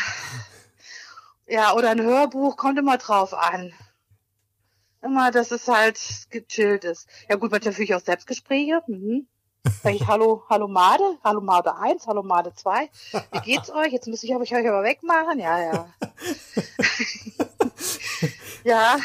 Ja, 1.48 1.74
oder 1.74 1.90
ein 1.90 2.02
Hörbuch, 2.04 2.58
kommt 2.58 2.78
immer 2.78 3.00
drauf 3.00 3.34
an. 3.34 3.74
Immer, 5.02 5.32
dass 5.32 5.50
es 5.50 5.68
halt 5.68 6.00
gechillt 6.30 6.84
ist. 6.84 7.08
Ja 7.28 7.38
gut, 7.38 7.52
natürlich 7.52 7.96
auch 7.96 8.02
Selbstgespräche. 8.02 8.84
Mhm. 8.86 9.26
Sag 9.82 9.96
ich, 9.96 10.06
hallo, 10.06 10.44
hallo 10.48 10.68
Made, 10.68 11.18
hallo 11.24 11.42
Made 11.42 11.76
1, 11.76 12.06
hallo 12.06 12.22
Made 12.22 12.54
2. 12.54 12.88
Wie 13.32 13.40
geht's 13.40 13.72
euch? 13.72 13.92
Jetzt 13.92 14.08
muss 14.08 14.22
ich 14.22 14.36
euch 14.36 14.54
aber 14.54 14.84
wegmachen. 14.84 15.40
Ja, 15.40 15.60
ja. 15.60 15.94
Ja, 18.70 19.00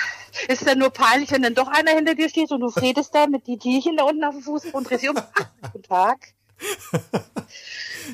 ist 0.49 0.67
dann 0.67 0.79
nur 0.79 0.91
peinlich, 0.91 1.31
wenn 1.31 1.41
dann 1.41 1.55
doch 1.55 1.69
einer 1.69 1.93
hinter 1.93 2.15
dir 2.15 2.29
steht 2.29 2.51
und 2.51 2.61
du 2.61 2.67
redest 2.67 3.15
da 3.15 3.27
mit 3.27 3.47
die 3.47 3.57
Tierchen 3.57 3.97
da 3.97 4.05
unten 4.05 4.23
auf 4.23 4.35
dem 4.35 4.43
Fuß 4.43 4.67
und 4.75 4.91
drehst 4.91 5.03
dich 5.03 5.09
um. 5.09 5.17
Guten 5.73 5.83
Tag. 5.83 6.35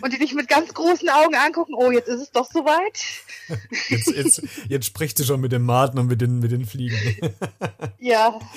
Und 0.00 0.12
die 0.12 0.19
dich 0.19 0.33
mit 0.33 0.47
ganz 0.47 0.73
großen 0.73 1.09
Augen 1.09 1.35
angucken, 1.35 1.75
oh, 1.75 1.90
jetzt 1.90 2.07
ist 2.09 2.21
es 2.21 2.30
doch 2.30 2.49
soweit. 2.49 3.00
Jetzt, 3.88 4.07
jetzt, 4.14 4.42
jetzt 4.69 4.87
sprichst 4.87 5.19
du 5.19 5.25
schon 5.25 5.40
mit 5.40 5.50
dem 5.50 5.64
Maden 5.64 5.99
und 5.99 6.07
mit 6.07 6.21
den, 6.21 6.38
mit 6.38 6.52
den 6.52 6.66
Fliegen. 6.66 6.97
Ja. 7.99 8.38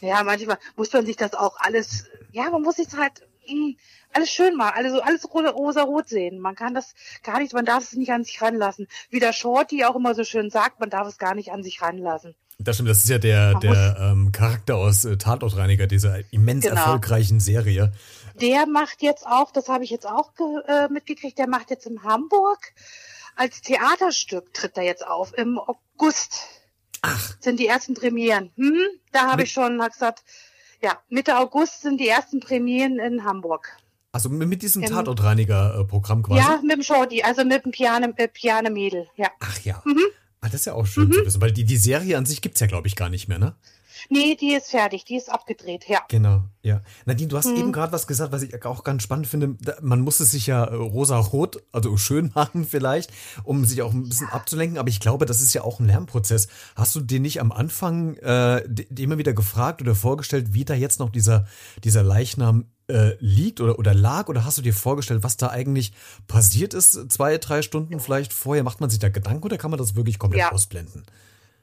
Ja, 0.00 0.22
manchmal 0.22 0.58
muss 0.76 0.92
man 0.92 1.04
sich 1.04 1.16
das 1.16 1.34
auch 1.34 1.56
alles, 1.58 2.04
ja, 2.30 2.48
man 2.50 2.62
muss 2.62 2.76
sich 2.76 2.86
halt 2.96 3.26
mh, 3.48 3.52
hm, 3.52 3.76
alles 4.12 4.30
schön 4.30 4.56
machen, 4.56 4.74
alles, 4.76 5.00
alles 5.00 5.28
rosa-rot 5.32 6.08
sehen. 6.08 6.38
Man 6.38 6.54
kann 6.54 6.74
das 6.74 6.94
gar 7.22 7.38
nicht, 7.38 7.52
man 7.52 7.64
darf 7.64 7.84
es 7.84 7.92
nicht 7.92 8.12
an 8.12 8.24
sich 8.24 8.40
ranlassen. 8.40 8.88
Wie 9.10 9.20
der 9.20 9.32
Shorty 9.32 9.84
auch 9.84 9.96
immer 9.96 10.14
so 10.14 10.24
schön 10.24 10.50
sagt, 10.50 10.80
man 10.80 10.90
darf 10.90 11.06
es 11.06 11.18
gar 11.18 11.34
nicht 11.34 11.52
an 11.52 11.62
sich 11.62 11.82
ranlassen. 11.82 12.34
Das 12.58 12.76
stimmt, 12.76 12.88
das 12.88 12.98
ist 12.98 13.10
ja 13.10 13.18
der, 13.18 13.58
der 13.58 13.96
ähm, 14.00 14.32
Charakter 14.32 14.76
aus 14.76 15.04
äh, 15.04 15.18
Tatortreiniger, 15.18 15.86
dieser 15.86 16.20
immens 16.32 16.64
genau. 16.64 16.76
erfolgreichen 16.76 17.38
Serie. 17.38 17.92
Der 18.40 18.66
macht 18.66 19.02
jetzt 19.02 19.26
auch, 19.26 19.52
das 19.52 19.68
habe 19.68 19.84
ich 19.84 19.90
jetzt 19.90 20.06
auch 20.06 20.32
äh, 20.66 20.88
mitgekriegt, 20.88 21.38
der 21.38 21.48
macht 21.48 21.70
jetzt 21.70 21.86
in 21.86 22.02
Hamburg 22.02 22.72
als 23.34 23.60
Theaterstück, 23.60 24.54
tritt 24.54 24.78
er 24.78 24.84
jetzt 24.84 25.06
auf, 25.06 25.36
im 25.36 25.58
August. 25.58 26.46
Ach. 27.02 27.36
Sind 27.40 27.60
die 27.60 27.66
ersten 27.66 27.94
Premieren. 27.94 28.50
Hm, 28.56 28.80
da 29.12 29.30
habe 29.30 29.42
ich 29.42 29.52
schon 29.52 29.78
gesagt, 29.78 30.24
ja, 30.82 30.98
Mitte 31.08 31.38
August 31.38 31.82
sind 31.82 32.00
die 32.00 32.08
ersten 32.08 32.40
Premieren 32.40 32.98
in 32.98 33.24
Hamburg. 33.24 33.76
Also 34.12 34.30
mit 34.30 34.62
diesem 34.62 34.82
Tatortreiniger-Programm 34.82 36.22
quasi? 36.22 36.40
Ja, 36.40 36.60
mit 36.62 36.72
dem 36.72 36.82
Shorty, 36.82 37.22
also 37.22 37.44
mit 37.44 37.64
dem 37.64 37.72
Piane, 37.72 38.14
äh, 38.16 38.28
Piane 38.28 38.70
Mädel, 38.70 39.08
ja. 39.16 39.28
Ach 39.40 39.60
ja. 39.60 39.82
Mhm. 39.84 40.00
Ah, 40.40 40.48
das 40.48 40.60
ist 40.60 40.64
ja 40.66 40.74
auch 40.74 40.86
schön 40.86 41.08
mhm. 41.08 41.12
zu 41.12 41.26
wissen, 41.26 41.40
weil 41.42 41.52
die, 41.52 41.64
die 41.64 41.76
Serie 41.76 42.16
an 42.16 42.24
sich 42.24 42.40
gibt 42.40 42.54
es 42.54 42.60
ja, 42.60 42.66
glaube 42.66 42.88
ich, 42.88 42.96
gar 42.96 43.10
nicht 43.10 43.28
mehr, 43.28 43.38
ne? 43.38 43.56
Nee, 44.08 44.36
die 44.36 44.54
ist 44.54 44.70
fertig, 44.70 45.04
die 45.04 45.16
ist 45.16 45.30
abgedreht, 45.30 45.88
ja. 45.88 46.00
Genau, 46.08 46.42
ja. 46.62 46.82
Nadine, 47.04 47.28
du 47.28 47.36
hast 47.36 47.46
mhm. 47.46 47.56
eben 47.56 47.72
gerade 47.72 47.92
was 47.92 48.06
gesagt, 48.06 48.32
was 48.32 48.42
ich 48.42 48.64
auch 48.64 48.84
ganz 48.84 49.02
spannend 49.02 49.26
finde. 49.26 49.56
Man 49.80 50.00
muss 50.00 50.20
es 50.20 50.30
sich 50.30 50.46
ja 50.46 50.64
äh, 50.64 50.74
rosa-rot, 50.74 51.62
also 51.72 51.96
schön 51.96 52.30
machen 52.34 52.64
vielleicht, 52.64 53.10
um 53.44 53.64
sich 53.64 53.82
auch 53.82 53.92
ein 53.92 54.08
bisschen 54.08 54.28
abzulenken. 54.28 54.78
Aber 54.78 54.88
ich 54.88 55.00
glaube, 55.00 55.26
das 55.26 55.40
ist 55.40 55.54
ja 55.54 55.62
auch 55.62 55.80
ein 55.80 55.86
Lernprozess. 55.86 56.48
Hast 56.74 56.94
du 56.94 57.00
dir 57.00 57.20
nicht 57.20 57.40
am 57.40 57.52
Anfang 57.52 58.16
äh, 58.16 58.58
immer 58.96 59.18
wieder 59.18 59.32
gefragt 59.32 59.80
oder 59.82 59.94
vorgestellt, 59.94 60.54
wie 60.54 60.64
da 60.64 60.74
jetzt 60.74 61.00
noch 61.00 61.10
dieser, 61.10 61.46
dieser 61.82 62.02
Leichnam 62.02 62.66
äh, 62.88 63.12
liegt 63.18 63.60
oder, 63.60 63.78
oder 63.78 63.94
lag? 63.94 64.28
Oder 64.28 64.44
hast 64.44 64.58
du 64.58 64.62
dir 64.62 64.74
vorgestellt, 64.74 65.22
was 65.22 65.36
da 65.36 65.48
eigentlich 65.48 65.92
passiert 66.26 66.74
ist, 66.74 67.10
zwei, 67.10 67.38
drei 67.38 67.62
Stunden 67.62 68.00
vielleicht 68.00 68.32
vorher? 68.32 68.64
Macht 68.64 68.80
man 68.80 68.90
sich 68.90 68.98
da 68.98 69.08
Gedanken 69.08 69.44
oder 69.44 69.58
kann 69.58 69.70
man 69.70 69.78
das 69.78 69.94
wirklich 69.94 70.18
komplett 70.18 70.40
ja. 70.40 70.52
ausblenden? 70.52 71.04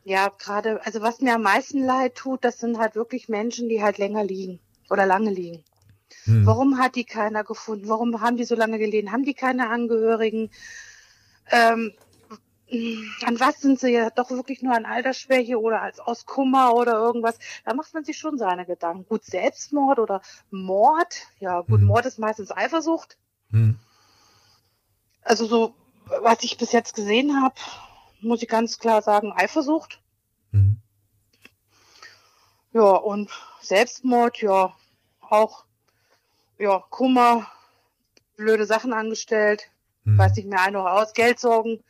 Ja, 0.06 0.30
gerade, 0.30 0.86
also 0.86 1.02
was 1.02 1.22
mir 1.22 1.36
am 1.36 1.44
meisten 1.44 1.84
leid 1.84 2.16
tut, 2.16 2.44
das 2.44 2.60
sind 2.60 2.78
halt 2.78 2.96
wirklich 2.96 3.30
Menschen, 3.30 3.70
die 3.70 3.82
halt 3.82 3.98
länger 3.98 4.24
liegen 4.24 4.60
oder 4.90 5.06
lange 5.06 5.32
liegen. 5.32 5.64
Hm. 6.26 6.46
Warum 6.46 6.78
hat 6.78 6.96
die 6.96 7.06
keiner 7.06 7.44
gefunden? 7.44 7.88
Warum 7.88 8.20
haben 8.22 8.38
die 8.38 8.44
so 8.44 8.56
lange 8.56 8.80
gelegen? 8.80 9.12
Haben 9.12 9.24
die 9.24 9.34
keine 9.34 9.70
Angehörigen? 9.70 10.52
Ähm, 11.52 11.94
an 13.26 13.40
was 13.40 13.62
sind 13.62 13.80
sie 13.80 13.92
ja 13.92 14.10
doch 14.10 14.32
wirklich 14.32 14.62
nur 14.62 14.76
an 14.76 14.86
Altersschwäche 14.86 15.60
oder 15.60 15.82
als 15.82 16.00
aus 16.00 16.26
Kummer 16.26 16.74
oder 16.74 16.94
irgendwas? 16.94 17.38
Da 17.66 17.74
macht 17.74 17.94
man 17.94 18.04
sich 18.04 18.18
schon 18.18 18.38
seine 18.38 18.66
Gedanken. 18.66 19.06
Gut, 19.08 19.24
Selbstmord 19.24 20.00
oder 20.00 20.22
Mord. 20.50 21.28
Ja, 21.40 21.62
gut, 21.62 21.82
hm. 21.82 21.88
Mord 21.88 22.06
ist 22.06 22.20
meistens 22.20 22.52
Eifersucht. 22.52 23.18
Hm. 23.52 23.78
Also 25.22 25.46
so, 25.46 25.76
was 26.22 26.44
ich 26.44 26.58
bis 26.58 26.72
jetzt 26.72 26.96
gesehen 26.96 27.42
habe, 27.42 27.56
muss 28.24 28.42
ich 28.42 28.48
ganz 28.48 28.80
klar 28.80 29.02
sagen, 29.02 29.32
Eifersucht. 29.32 30.02
Mhm. 30.52 30.82
Ja, 32.72 32.82
und 32.82 33.30
Selbstmord, 33.62 34.42
ja, 34.42 34.76
auch, 35.22 35.66
ja, 36.58 36.84
Kummer, 36.90 37.48
blöde 38.36 38.66
Sachen 38.66 38.94
angestellt, 38.94 39.70
mhm. 40.04 40.18
weiß 40.18 40.36
nicht 40.36 40.48
mehr 40.48 40.62
ein 40.62 40.76
oder 40.76 40.94
aus, 40.94 41.14
Geldsorgen, 41.14 41.84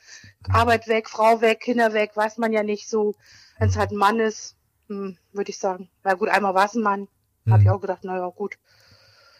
mhm. 0.48 0.56
Arbeit 0.56 0.88
weg, 0.88 1.10
Frau 1.10 1.42
weg, 1.42 1.62
Kinder 1.62 1.94
weg, 1.94 2.12
weiß 2.16 2.38
man 2.38 2.52
ja 2.52 2.64
nicht 2.64 2.90
so. 2.90 3.16
Wenn 3.60 3.70
es 3.70 3.78
halt 3.78 3.92
ein 3.92 3.98
Mann 3.98 4.20
ist, 4.20 4.56
hm, 4.88 5.18
würde 5.32 5.52
ich 5.52 5.60
sagen. 5.60 5.90
Na 6.04 6.16
gut, 6.16 6.30
einmal 6.30 6.54
war 6.54 6.66
es 6.66 6.76
ein 6.76 6.84
Mann, 6.84 7.08
mhm. 7.46 7.54
habe 7.54 7.64
ich 7.64 7.70
auch 7.70 7.80
gedacht, 7.80 8.04
naja, 8.04 8.28
gut. 8.28 8.58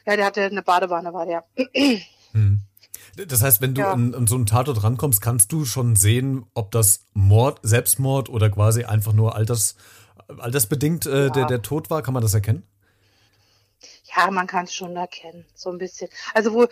Ja, 0.06 0.16
der 0.16 0.26
hatte 0.26 0.44
eine 0.44 0.62
Badewanne, 0.62 1.14
war 1.14 1.26
der. 1.26 1.46
Das 3.16 3.44
heißt, 3.44 3.62
wenn 3.62 3.76
du 3.76 3.82
ja. 3.82 3.92
an, 3.92 4.16
an, 4.16 4.28
so 4.28 4.36
einen 4.36 4.46
Tatort 4.46 4.84
rankommst, 4.84 5.22
kannst 5.22 5.52
du 5.52 5.66
schon 5.66 5.96
sehen, 5.96 6.46
ob 6.54 6.72
das 6.72 7.06
Mord, 7.14 7.60
Selbstmord 7.62 8.30
oder 8.30 8.50
quasi 8.50 8.86
einfach 8.86 9.14
nur 9.14 9.36
alters, 9.36 9.76
altersbedingt 10.38 11.06
äh, 11.06 11.26
ja. 11.26 11.30
der, 11.30 11.46
der 11.46 11.62
Tod 11.62 11.90
war? 11.90 12.02
Kann 12.02 12.14
man 12.14 12.24
das 12.24 12.34
erkennen? 12.34 12.64
Ja, 14.16 14.30
man 14.30 14.48
kann 14.48 14.66
es 14.66 14.74
schon 14.74 14.96
erkennen, 14.96 15.46
so 15.56 15.72
ein 15.72 15.78
bisschen. 15.78 16.10
Also 16.34 16.54
wo, 16.54 16.68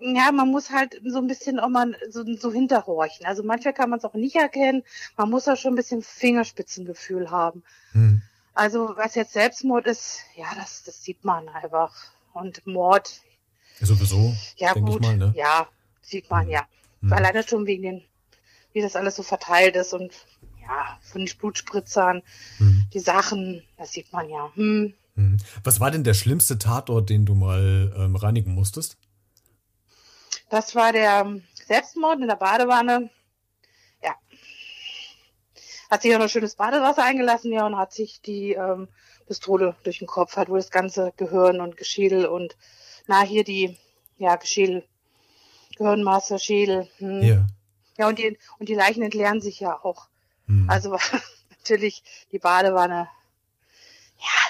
ja, 0.00 0.32
man 0.32 0.50
muss 0.50 0.70
halt 0.70 1.00
so 1.04 1.18
ein 1.18 1.26
bisschen 1.26 1.60
auch 1.60 1.68
mal 1.68 1.94
so, 2.08 2.24
so 2.36 2.50
hinterhorchen. 2.50 3.26
Also 3.26 3.42
manchmal 3.42 3.74
kann 3.74 3.90
man 3.90 3.98
es 3.98 4.04
auch 4.04 4.14
nicht 4.14 4.36
erkennen. 4.36 4.82
Man 5.16 5.30
muss 5.30 5.48
auch 5.48 5.56
schon 5.56 5.72
ein 5.72 5.76
bisschen 5.76 6.02
Fingerspitzengefühl 6.02 7.30
haben. 7.30 7.62
Hm. 7.92 8.22
Also 8.54 8.94
was 8.96 9.14
jetzt 9.14 9.32
Selbstmord 9.32 9.86
ist, 9.86 10.20
ja, 10.36 10.46
das, 10.56 10.82
das 10.84 11.02
sieht 11.02 11.24
man 11.24 11.48
einfach. 11.48 11.94
Und 12.32 12.66
Mord, 12.66 13.20
Sowieso, 13.82 14.34
ja, 14.56 14.74
denke 14.74 14.92
ich 14.92 15.00
mal, 15.00 15.16
ne? 15.16 15.32
Ja, 15.36 15.68
sieht 16.00 16.30
man, 16.30 16.48
ja. 16.48 16.66
Mhm. 17.00 17.12
Alleine 17.12 17.42
schon 17.46 17.66
wegen 17.66 17.82
den, 17.82 18.02
wie 18.72 18.80
das 18.80 18.96
alles 18.96 19.16
so 19.16 19.22
verteilt 19.22 19.76
ist 19.76 19.92
und 19.92 20.12
ja, 20.60 20.98
von 21.02 21.24
den 21.24 21.36
Blutspritzern, 21.36 22.22
mhm. 22.58 22.86
die 22.92 23.00
Sachen, 23.00 23.62
das 23.76 23.92
sieht 23.92 24.12
man 24.12 24.28
ja. 24.28 24.50
Hm. 24.54 24.94
Mhm. 25.14 25.36
Was 25.64 25.80
war 25.80 25.90
denn 25.90 26.04
der 26.04 26.14
schlimmste 26.14 26.58
Tatort, 26.58 27.10
den 27.10 27.26
du 27.26 27.34
mal 27.34 27.92
ähm, 27.96 28.16
reinigen 28.16 28.54
musstest? 28.54 28.96
Das 30.48 30.74
war 30.74 30.92
der 30.92 31.40
Selbstmord 31.66 32.20
in 32.20 32.28
der 32.28 32.36
Badewanne. 32.36 33.10
Ja. 34.02 34.14
Hat 35.90 36.02
sich 36.02 36.14
auch 36.14 36.18
noch 36.18 36.28
schönes 36.28 36.54
Badewasser 36.54 37.04
eingelassen, 37.04 37.52
ja, 37.52 37.66
und 37.66 37.76
hat 37.76 37.92
sich 37.92 38.20
die 38.20 38.52
ähm, 38.52 38.88
Pistole 39.26 39.76
durch 39.82 39.98
den 39.98 40.08
Kopf, 40.08 40.36
hat 40.36 40.48
wohl 40.48 40.58
das 40.58 40.70
ganze 40.70 41.12
Gehirn 41.16 41.60
und 41.60 41.76
Geschädel 41.76 42.26
und 42.26 42.56
na, 43.06 43.22
hier 43.22 43.44
die, 43.44 43.78
ja, 44.16 44.38
Schädel, 44.42 44.86
Gehirnmasse, 45.76 46.38
Schädel. 46.38 46.88
Hm. 46.98 47.22
Ja. 47.22 47.46
Ja, 47.98 48.08
und 48.08 48.18
die, 48.18 48.38
und 48.58 48.68
die 48.68 48.74
Leichen 48.74 49.02
entleeren 49.02 49.40
sich 49.40 49.60
ja 49.60 49.78
auch. 49.82 50.08
Hm. 50.46 50.68
Also 50.68 50.98
natürlich 51.50 52.02
die 52.32 52.38
Badewanne. 52.38 53.08
Ja. 54.18 54.42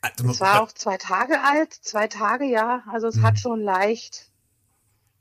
Also, 0.00 0.30
es 0.30 0.40
war 0.40 0.62
auch 0.62 0.72
zwei 0.72 0.96
Tage 0.98 1.42
alt, 1.42 1.72
zwei 1.72 2.06
Tage, 2.06 2.44
ja. 2.44 2.82
Also 2.90 3.08
es 3.08 3.16
hm. 3.16 3.22
hat 3.22 3.38
schon 3.38 3.60
leicht. 3.60 4.30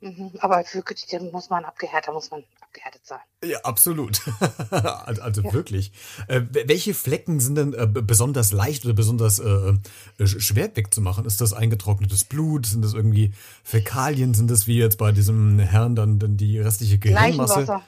Mhm. 0.01 0.33
Aber 0.39 0.63
wirklich, 0.73 1.07
da 1.07 1.19
muss 1.19 1.49
man 1.49 1.65
abgehärtet, 1.65 2.09
da 2.09 2.11
muss 2.11 2.29
man 2.29 2.43
abgehärtet 2.75 3.05
sein. 3.05 3.19
Ja, 3.43 3.59
absolut. 3.63 4.21
also, 4.71 5.41
ja. 5.41 5.53
wirklich. 5.53 5.91
Äh, 6.27 6.41
welche 6.51 6.93
Flecken 6.93 7.39
sind 7.39 7.55
denn 7.55 7.73
äh, 7.73 7.87
besonders 7.87 8.51
leicht 8.51 8.85
oder 8.85 8.93
besonders 8.93 9.39
äh, 9.39 9.73
äh 10.17 10.27
schwer 10.27 10.75
wegzumachen? 10.75 11.25
Ist 11.25 11.41
das 11.41 11.53
eingetrocknetes 11.53 12.25
Blut? 12.25 12.65
Sind 12.65 12.83
das 12.83 12.93
irgendwie 12.93 13.33
Fäkalien? 13.63 14.33
Sind 14.33 14.51
das 14.51 14.67
wie 14.67 14.77
jetzt 14.77 14.97
bei 14.97 15.11
diesem 15.11 15.59
Herrn 15.59 15.95
dann, 15.95 16.19
dann 16.19 16.37
die 16.37 16.59
restliche 16.59 16.97
Gehirnmasse? 16.97 17.59
Leichenwasser. 17.59 17.85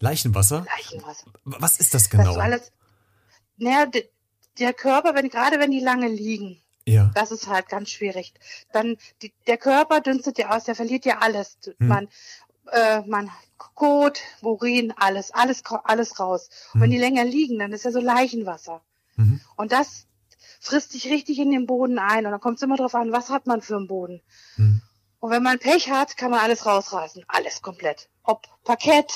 Leichenwasser? 0.00 0.66
Leichenwasser. 0.76 1.26
Was 1.44 1.78
ist 1.78 1.94
das 1.94 2.10
genau? 2.10 2.34
Das 2.34 2.36
alles, 2.36 2.72
naja, 3.56 3.86
der 4.58 4.72
Körper, 4.72 5.14
wenn, 5.14 5.28
gerade 5.28 5.58
wenn 5.58 5.70
die 5.70 5.80
lange 5.80 6.08
liegen, 6.08 6.58
ja. 6.88 7.10
Das 7.14 7.32
ist 7.32 7.48
halt 7.48 7.68
ganz 7.68 7.90
schwierig. 7.90 8.32
Dann 8.72 8.96
die, 9.20 9.32
der 9.48 9.56
Körper 9.56 10.00
dünstet 10.00 10.38
ja 10.38 10.50
aus, 10.50 10.64
der 10.64 10.76
verliert 10.76 11.04
ja 11.04 11.18
alles. 11.18 11.58
Hm. 11.64 11.88
Man, 11.88 12.08
äh, 12.72 13.02
man 13.02 13.30
Kot, 13.74 14.20
Urin, 14.42 14.92
alles, 14.96 15.32
alles, 15.32 15.62
alles 15.84 16.18
raus. 16.18 16.48
Und 16.72 16.80
wenn 16.80 16.88
mhm. 16.88 16.94
die 16.94 16.98
länger 16.98 17.24
liegen, 17.24 17.58
dann 17.58 17.72
ist 17.72 17.84
ja 17.84 17.92
so 17.92 18.00
Leichenwasser. 18.00 18.82
Mhm. 19.16 19.40
Und 19.56 19.72
das 19.72 20.06
frisst 20.60 20.92
sich 20.92 21.06
richtig 21.06 21.38
in 21.38 21.50
den 21.50 21.66
Boden 21.66 21.98
ein. 21.98 22.24
Und 22.24 22.32
dann 22.32 22.40
kommt 22.40 22.56
es 22.56 22.62
immer 22.62 22.76
darauf 22.76 22.94
an, 22.94 23.12
was 23.12 23.30
hat 23.30 23.46
man 23.46 23.60
für 23.62 23.76
einen 23.76 23.86
Boden. 23.86 24.22
Mhm. 24.56 24.82
Und 25.20 25.30
wenn 25.30 25.42
man 25.42 25.58
Pech 25.58 25.90
hat, 25.90 26.16
kann 26.16 26.30
man 26.30 26.40
alles 26.40 26.66
rausreißen. 26.66 27.24
Alles 27.28 27.62
komplett. 27.62 28.08
Ob 28.22 28.46
Parkett, 28.64 29.12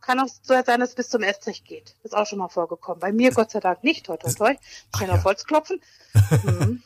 kann 0.00 0.20
auch 0.20 0.28
so 0.28 0.54
sein, 0.64 0.80
dass 0.80 0.90
es 0.90 0.94
bis 0.94 1.08
zum 1.08 1.22
Estrich 1.22 1.64
geht. 1.64 1.96
ist 2.02 2.14
auch 2.14 2.26
schon 2.26 2.38
mal 2.38 2.48
vorgekommen. 2.48 3.00
Bei 3.00 3.12
mir 3.12 3.32
Gott 3.32 3.50
sei 3.50 3.60
Dank 3.60 3.82
nicht. 3.82 4.06
Toi, 4.06 4.16
toi, 4.16 4.32
toi. 4.32 4.56
Schnell 4.96 5.10
auf 5.10 5.24
Holz 5.24 5.44
klopfen. 5.44 5.80
Mhm. 6.44 6.82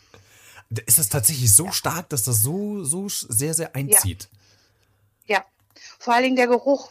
Ist 0.87 0.99
das 0.99 1.09
tatsächlich 1.09 1.53
so 1.53 1.73
stark, 1.73 2.09
dass 2.11 2.23
das 2.23 2.43
so, 2.43 2.85
so 2.85 3.09
sehr, 3.09 3.55
sehr 3.55 3.75
einzieht? 3.75 4.29
Ja. 5.27 5.39
ja. 5.39 5.45
Vor 5.99 6.15
allen 6.15 6.25
Dingen 6.25 6.37
der 6.37 6.49
Geruch. 6.49 6.91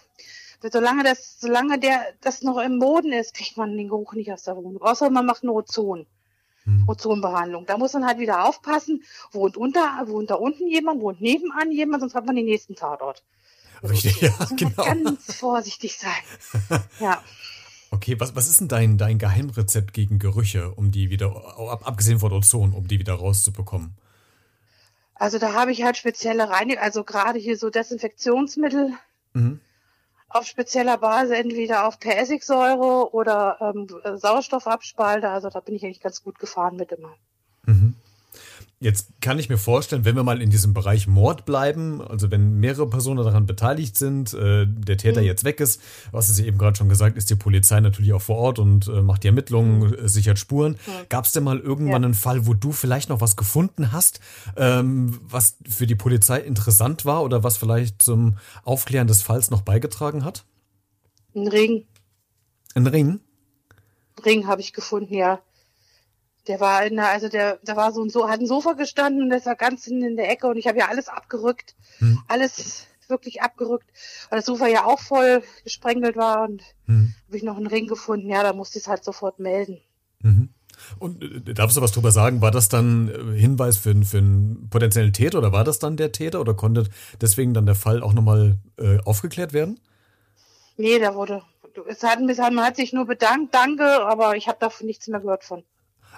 Solange 0.71 1.03
das, 1.03 1.39
solange 1.39 1.79
der, 1.79 2.05
das 2.21 2.41
noch 2.41 2.57
im 2.57 2.79
Boden 2.79 3.13
ist, 3.13 3.33
kriegt 3.33 3.55
man 3.55 3.77
den 3.77 3.87
Geruch 3.87 4.13
nicht 4.13 4.31
aus 4.31 4.43
der 4.43 4.57
Wohnung. 4.57 4.81
Außer 4.81 5.09
man 5.09 5.25
macht 5.25 5.43
eine 5.43 5.53
Ozon. 5.53 6.05
Hm. 6.65 6.83
Ozonbehandlung. 6.87 7.65
Da 7.65 7.77
muss 7.77 7.93
man 7.93 8.05
halt 8.05 8.19
wieder 8.19 8.45
aufpassen, 8.45 9.03
wohnt 9.31 9.55
unter, 9.55 10.03
wohnt 10.07 10.29
da 10.29 10.35
unten 10.35 10.67
jemand, 10.67 11.01
wohnt 11.01 11.21
nebenan 11.21 11.71
jemand, 11.71 12.01
sonst 12.01 12.15
hat 12.15 12.25
man 12.25 12.35
den 12.35 12.45
nächsten 12.45 12.75
Tatort. 12.75 13.23
Richtig, 13.81 14.19
ja, 14.21 14.33
genau. 14.57 14.83
Ganz 14.83 15.33
vorsichtig 15.35 15.97
sein. 15.97 16.81
ja. 16.99 17.23
Okay, 17.91 18.19
was, 18.19 18.35
was 18.35 18.47
ist 18.47 18.59
denn 18.59 18.67
dein, 18.67 18.97
dein 18.97 19.17
Geheimrezept 19.17 19.93
gegen 19.93 20.19
Gerüche, 20.19 20.71
um 20.71 20.91
die 20.91 21.09
wieder, 21.09 21.57
abgesehen 21.83 22.19
von 22.19 22.31
Ozon, 22.33 22.73
um 22.73 22.87
die 22.87 22.99
wieder 22.99 23.13
rauszubekommen? 23.13 23.95
Also 25.19 25.37
da 25.37 25.53
habe 25.53 25.73
ich 25.73 25.83
halt 25.83 25.97
spezielle 25.97 26.49
Reinigung, 26.49 26.81
also 26.81 27.03
gerade 27.03 27.37
hier 27.37 27.57
so 27.57 27.69
Desinfektionsmittel 27.69 28.93
mhm. 29.33 29.59
auf 30.29 30.45
spezieller 30.45 30.97
Basis, 30.97 31.37
entweder 31.37 31.85
auf 31.85 31.99
Persigsäure 31.99 33.13
oder 33.13 33.57
ähm, 33.59 33.87
Sauerstoffabspalter. 34.17 35.29
Also 35.29 35.49
da 35.49 35.59
bin 35.59 35.75
ich 35.75 35.83
eigentlich 35.83 35.99
ganz 35.99 36.23
gut 36.23 36.39
gefahren 36.39 36.77
mit 36.77 36.93
immer. 36.93 37.13
Jetzt 38.81 39.09
kann 39.19 39.37
ich 39.39 39.49
mir 39.49 39.57
vorstellen, 39.57 40.05
wenn 40.05 40.15
wir 40.15 40.23
mal 40.23 40.41
in 40.41 40.49
diesem 40.49 40.73
Bereich 40.73 41.05
Mord 41.05 41.43
bleiben, 41.43 42.01
also 42.01 42.31
wenn 42.31 42.61
mehrere 42.61 42.89
Personen 42.89 43.21
daran 43.25 43.45
beteiligt 43.45 43.97
sind, 43.97 44.33
äh, 44.33 44.65
der 44.65 44.95
Täter 44.95 45.19
mhm. 45.19 45.27
jetzt 45.27 45.43
weg 45.43 45.59
ist, 45.59 45.81
was 46.13 46.29
es 46.29 46.39
eben 46.39 46.57
gerade 46.57 46.77
schon 46.77 46.87
gesagt, 46.87 47.17
ist 47.17 47.29
die 47.29 47.35
Polizei 47.35 47.81
natürlich 47.81 48.13
auch 48.13 48.21
vor 48.21 48.37
Ort 48.37 48.57
und 48.57 48.87
äh, 48.87 49.01
macht 49.01 49.23
die 49.23 49.27
Ermittlungen, 49.27 49.79
mhm. 49.79 50.07
sichert 50.07 50.39
Spuren. 50.39 50.73
Mhm. 50.73 50.91
Gab 51.09 51.25
es 51.25 51.33
denn 51.33 51.43
mal 51.43 51.59
irgendwann 51.59 52.03
ja. 52.03 52.07
einen 52.07 52.13
Fall, 52.13 52.47
wo 52.47 52.53
du 52.53 52.71
vielleicht 52.71 53.09
noch 53.09 53.19
was 53.19 53.35
gefunden 53.35 53.91
hast, 53.91 54.21
ähm, 54.55 55.19
was 55.23 55.57
für 55.67 55.85
die 55.85 55.95
Polizei 55.95 56.39
interessant 56.39 57.03
war 57.03 57.23
oder 57.23 57.43
was 57.43 57.57
vielleicht 57.57 58.01
zum 58.01 58.37
Aufklären 58.63 59.07
des 59.07 59.21
Falls 59.21 59.51
noch 59.51 59.61
beigetragen 59.61 60.23
hat? 60.23 60.45
Ein 61.35 61.49
Ring. 61.49 61.83
Ein 62.75 62.87
Ring? 62.87 63.19
Ring 64.25 64.47
habe 64.47 64.61
ich 64.61 64.71
gefunden, 64.71 65.13
ja. 65.13 65.41
Der 66.49 66.59
war 66.59 66.85
in 66.85 66.95
der, 66.95 67.09
also 67.09 67.29
der, 67.29 67.59
da 67.63 67.75
war 67.75 67.93
so 67.93 68.03
ein 68.03 68.09
so, 68.09 68.27
hat 68.27 68.39
ein 68.39 68.47
Sofa 68.47 68.73
gestanden 68.73 69.23
und 69.23 69.29
das 69.29 69.45
war 69.45 69.55
ganz 69.55 69.85
hinten 69.85 70.03
in 70.03 70.17
der 70.17 70.29
Ecke 70.29 70.47
und 70.47 70.57
ich 70.57 70.67
habe 70.67 70.79
ja 70.79 70.87
alles 70.87 71.07
abgerückt. 71.07 71.75
Hm. 71.99 72.19
Alles 72.27 72.87
wirklich 73.07 73.41
abgerückt, 73.41 73.87
weil 74.29 74.39
das 74.39 74.45
Sofa 74.45 74.67
ja 74.67 74.85
auch 74.85 74.99
voll 74.99 75.41
gesprengelt 75.63 76.15
war 76.15 76.43
und 76.49 76.61
hm. 76.85 77.13
habe 77.27 77.37
ich 77.37 77.43
noch 77.43 77.57
einen 77.57 77.67
Ring 77.67 77.87
gefunden. 77.87 78.29
Ja, 78.29 78.43
da 78.43 78.53
musste 78.53 78.79
ich 78.79 78.83
es 78.83 78.89
halt 78.89 79.03
sofort 79.03 79.39
melden. 79.39 79.79
Mhm. 80.21 80.49
Und 80.97 81.23
äh, 81.23 81.53
darfst 81.53 81.77
du 81.77 81.81
was 81.81 81.91
drüber 81.91 82.11
sagen? 82.11 82.41
War 82.41 82.51
das 82.51 82.69
dann 82.69 83.09
äh, 83.09 83.39
Hinweis 83.39 83.77
für, 83.77 83.95
für 84.03 84.17
einen 84.17 84.69
potenziellen 84.69 85.13
Täter 85.13 85.37
oder 85.37 85.51
war 85.51 85.63
das 85.63 85.79
dann 85.79 85.97
der 85.97 86.11
Täter 86.11 86.41
oder 86.41 86.53
konnte 86.53 86.89
deswegen 87.21 87.53
dann 87.53 87.65
der 87.65 87.75
Fall 87.75 88.01
auch 88.01 88.13
nochmal 88.13 88.57
äh, 88.77 88.99
aufgeklärt 89.05 89.53
werden? 89.53 89.79
Nee, 90.77 90.99
da 90.99 91.13
wurde. 91.13 91.43
Es 91.87 92.03
hat, 92.03 92.19
man 92.19 92.65
hat 92.65 92.75
sich 92.75 92.93
nur 92.93 93.05
bedankt, 93.05 93.53
danke, 93.53 94.05
aber 94.05 94.35
ich 94.35 94.47
habe 94.47 94.57
davon 94.59 94.87
nichts 94.87 95.07
mehr 95.07 95.19
gehört 95.19 95.43
von. 95.43 95.63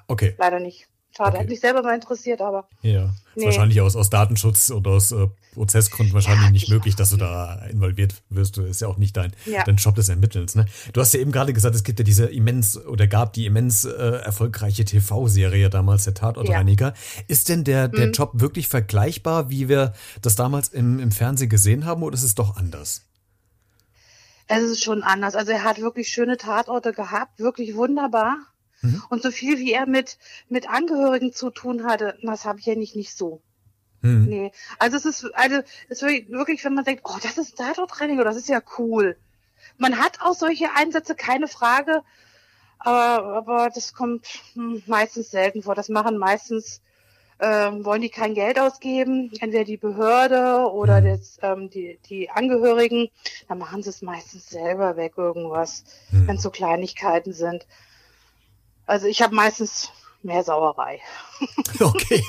Okay. 0.07 0.35
Leider 0.37 0.59
nicht. 0.59 0.87
Schade, 1.15 1.31
okay. 1.31 1.39
hat 1.39 1.49
mich 1.49 1.59
selber 1.59 1.83
mal 1.83 1.93
interessiert, 1.93 2.39
aber. 2.39 2.69
Ja, 2.81 3.13
nee. 3.35 3.45
wahrscheinlich 3.45 3.81
aus, 3.81 3.97
aus 3.97 4.09
Datenschutz 4.09 4.71
oder 4.71 4.91
aus 4.91 5.11
äh, 5.11 5.27
Prozessgründen 5.53 6.13
wahrscheinlich 6.13 6.45
ja, 6.45 6.51
nicht 6.51 6.69
möglich, 6.69 6.95
dass 6.95 7.09
du 7.09 7.17
da 7.17 7.65
involviert 7.65 8.15
wirst. 8.29 8.55
Du 8.55 8.61
ist 8.61 8.79
ja 8.79 8.87
auch 8.87 8.97
nicht 8.97 9.17
dein, 9.17 9.33
ja. 9.45 9.63
dein 9.65 9.75
Job 9.75 9.95
des 9.95 10.07
Ermittelns. 10.07 10.55
Ne? 10.55 10.67
Du 10.93 11.01
hast 11.01 11.13
ja 11.13 11.19
eben 11.19 11.33
gerade 11.33 11.51
gesagt, 11.51 11.75
es 11.75 11.83
gibt 11.83 11.99
ja 11.99 12.05
diese 12.05 12.27
immens 12.27 12.77
oder 12.77 13.07
gab 13.07 13.33
die 13.33 13.45
immens 13.45 13.83
äh, 13.83 13.89
erfolgreiche 13.91 14.85
TV-Serie 14.85 15.69
damals, 15.69 16.05
der 16.05 16.13
Tatortreiniger. 16.13 16.87
Ja. 16.87 17.23
Ist 17.27 17.49
denn 17.49 17.65
der, 17.65 17.89
der 17.89 18.07
mhm. 18.07 18.13
Job 18.13 18.31
wirklich 18.35 18.69
vergleichbar, 18.69 19.49
wie 19.49 19.67
wir 19.67 19.91
das 20.21 20.35
damals 20.35 20.69
im, 20.69 20.99
im 20.99 21.11
Fernsehen 21.11 21.49
gesehen 21.49 21.85
haben, 21.85 22.03
oder 22.03 22.13
ist 22.13 22.23
es 22.23 22.35
doch 22.35 22.55
anders? 22.55 23.05
Es 24.47 24.63
ist 24.63 24.83
schon 24.83 25.03
anders. 25.03 25.35
Also 25.35 25.51
er 25.51 25.63
hat 25.65 25.81
wirklich 25.81 26.07
schöne 26.07 26.37
Tatorte 26.37 26.93
gehabt, 26.93 27.39
wirklich 27.39 27.75
wunderbar. 27.75 28.37
Mhm. 28.81 29.03
Und 29.09 29.21
so 29.21 29.31
viel 29.31 29.57
wie 29.59 29.73
er 29.73 29.87
mit, 29.87 30.17
mit 30.49 30.69
Angehörigen 30.69 31.33
zu 31.33 31.49
tun 31.49 31.85
hatte, 31.85 32.17
das 32.21 32.45
habe 32.45 32.59
ich 32.59 32.65
ja 32.65 32.75
nicht, 32.75 32.95
nicht 32.95 33.15
so. 33.15 33.41
Mhm. 34.01 34.25
Nee. 34.25 34.51
Also 34.79 34.97
es 34.97 35.05
ist, 35.05 35.35
also 35.35 35.57
es 35.89 36.01
ist 36.01 36.29
wirklich, 36.29 36.63
wenn 36.65 36.73
man 36.73 36.85
denkt, 36.85 37.03
oh, 37.05 37.17
das 37.21 37.37
ist 37.37 37.59
ein 37.59 37.67
Tatortreiniger, 37.67 38.23
das 38.23 38.37
ist 38.37 38.49
ja 38.49 38.61
cool. 38.77 39.17
Man 39.77 39.99
hat 39.99 40.21
auch 40.21 40.33
solche 40.33 40.69
Einsätze, 40.75 41.15
keine 41.15 41.47
Frage, 41.47 42.03
aber, 42.79 43.35
aber 43.35 43.69
das 43.69 43.93
kommt 43.93 44.27
meistens 44.87 45.29
selten 45.29 45.61
vor. 45.61 45.75
Das 45.75 45.89
machen 45.89 46.17
meistens, 46.17 46.81
äh, 47.37 47.71
wollen 47.83 48.01
die 48.01 48.09
kein 48.09 48.33
Geld 48.33 48.59
ausgeben, 48.59 49.31
entweder 49.39 49.65
die 49.65 49.77
Behörde 49.77 50.71
oder 50.71 51.01
mhm. 51.01 51.05
das, 51.05 51.37
ähm, 51.43 51.69
die, 51.69 51.99
die 52.09 52.31
Angehörigen, 52.31 53.09
dann 53.47 53.59
machen 53.59 53.83
sie 53.83 53.89
es 53.89 54.01
meistens 54.01 54.49
selber 54.49 54.95
weg 54.95 55.13
irgendwas, 55.17 55.83
mhm. 56.11 56.27
wenn 56.27 56.35
es 56.37 56.41
so 56.41 56.49
Kleinigkeiten 56.49 57.33
sind. 57.33 57.67
Also 58.91 59.07
ich 59.07 59.21
habe 59.21 59.33
meistens 59.33 59.89
mehr 60.21 60.43
Sauerei. 60.43 60.99
Okay. 61.79 62.21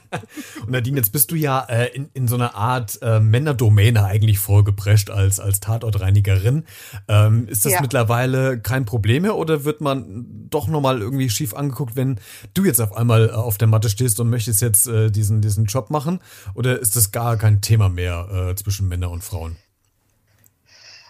Und 0.60 0.70
Nadine, 0.70 0.98
jetzt 0.98 1.12
bist 1.12 1.30
du 1.30 1.34
ja 1.34 1.60
äh, 1.60 1.86
in, 1.94 2.10
in 2.12 2.28
so 2.28 2.34
einer 2.34 2.54
Art 2.54 2.98
äh, 3.00 3.18
Männerdomäne 3.18 4.04
eigentlich 4.04 4.38
vorgeprescht 4.38 5.08
als, 5.08 5.40
als 5.40 5.60
Tatortreinigerin. 5.60 6.66
Ähm, 7.08 7.48
ist 7.48 7.64
das 7.64 7.74
ja. 7.74 7.80
mittlerweile 7.80 8.60
kein 8.60 8.84
Problem 8.84 9.22
mehr 9.22 9.36
oder 9.36 9.64
wird 9.64 9.80
man 9.80 10.26
doch 10.50 10.68
nochmal 10.68 11.00
irgendwie 11.00 11.30
schief 11.30 11.54
angeguckt, 11.54 11.96
wenn 11.96 12.20
du 12.52 12.66
jetzt 12.66 12.82
auf 12.82 12.94
einmal 12.94 13.30
äh, 13.30 13.32
auf 13.32 13.56
der 13.56 13.68
Matte 13.68 13.88
stehst 13.88 14.20
und 14.20 14.28
möchtest 14.28 14.60
jetzt 14.60 14.86
äh, 14.88 15.10
diesen, 15.10 15.40
diesen 15.40 15.64
Job 15.64 15.88
machen? 15.88 16.20
Oder 16.54 16.78
ist 16.80 16.96
das 16.96 17.12
gar 17.12 17.38
kein 17.38 17.62
Thema 17.62 17.88
mehr 17.88 18.50
äh, 18.50 18.54
zwischen 18.56 18.88
Männern 18.88 19.12
und 19.12 19.24
Frauen? 19.24 19.56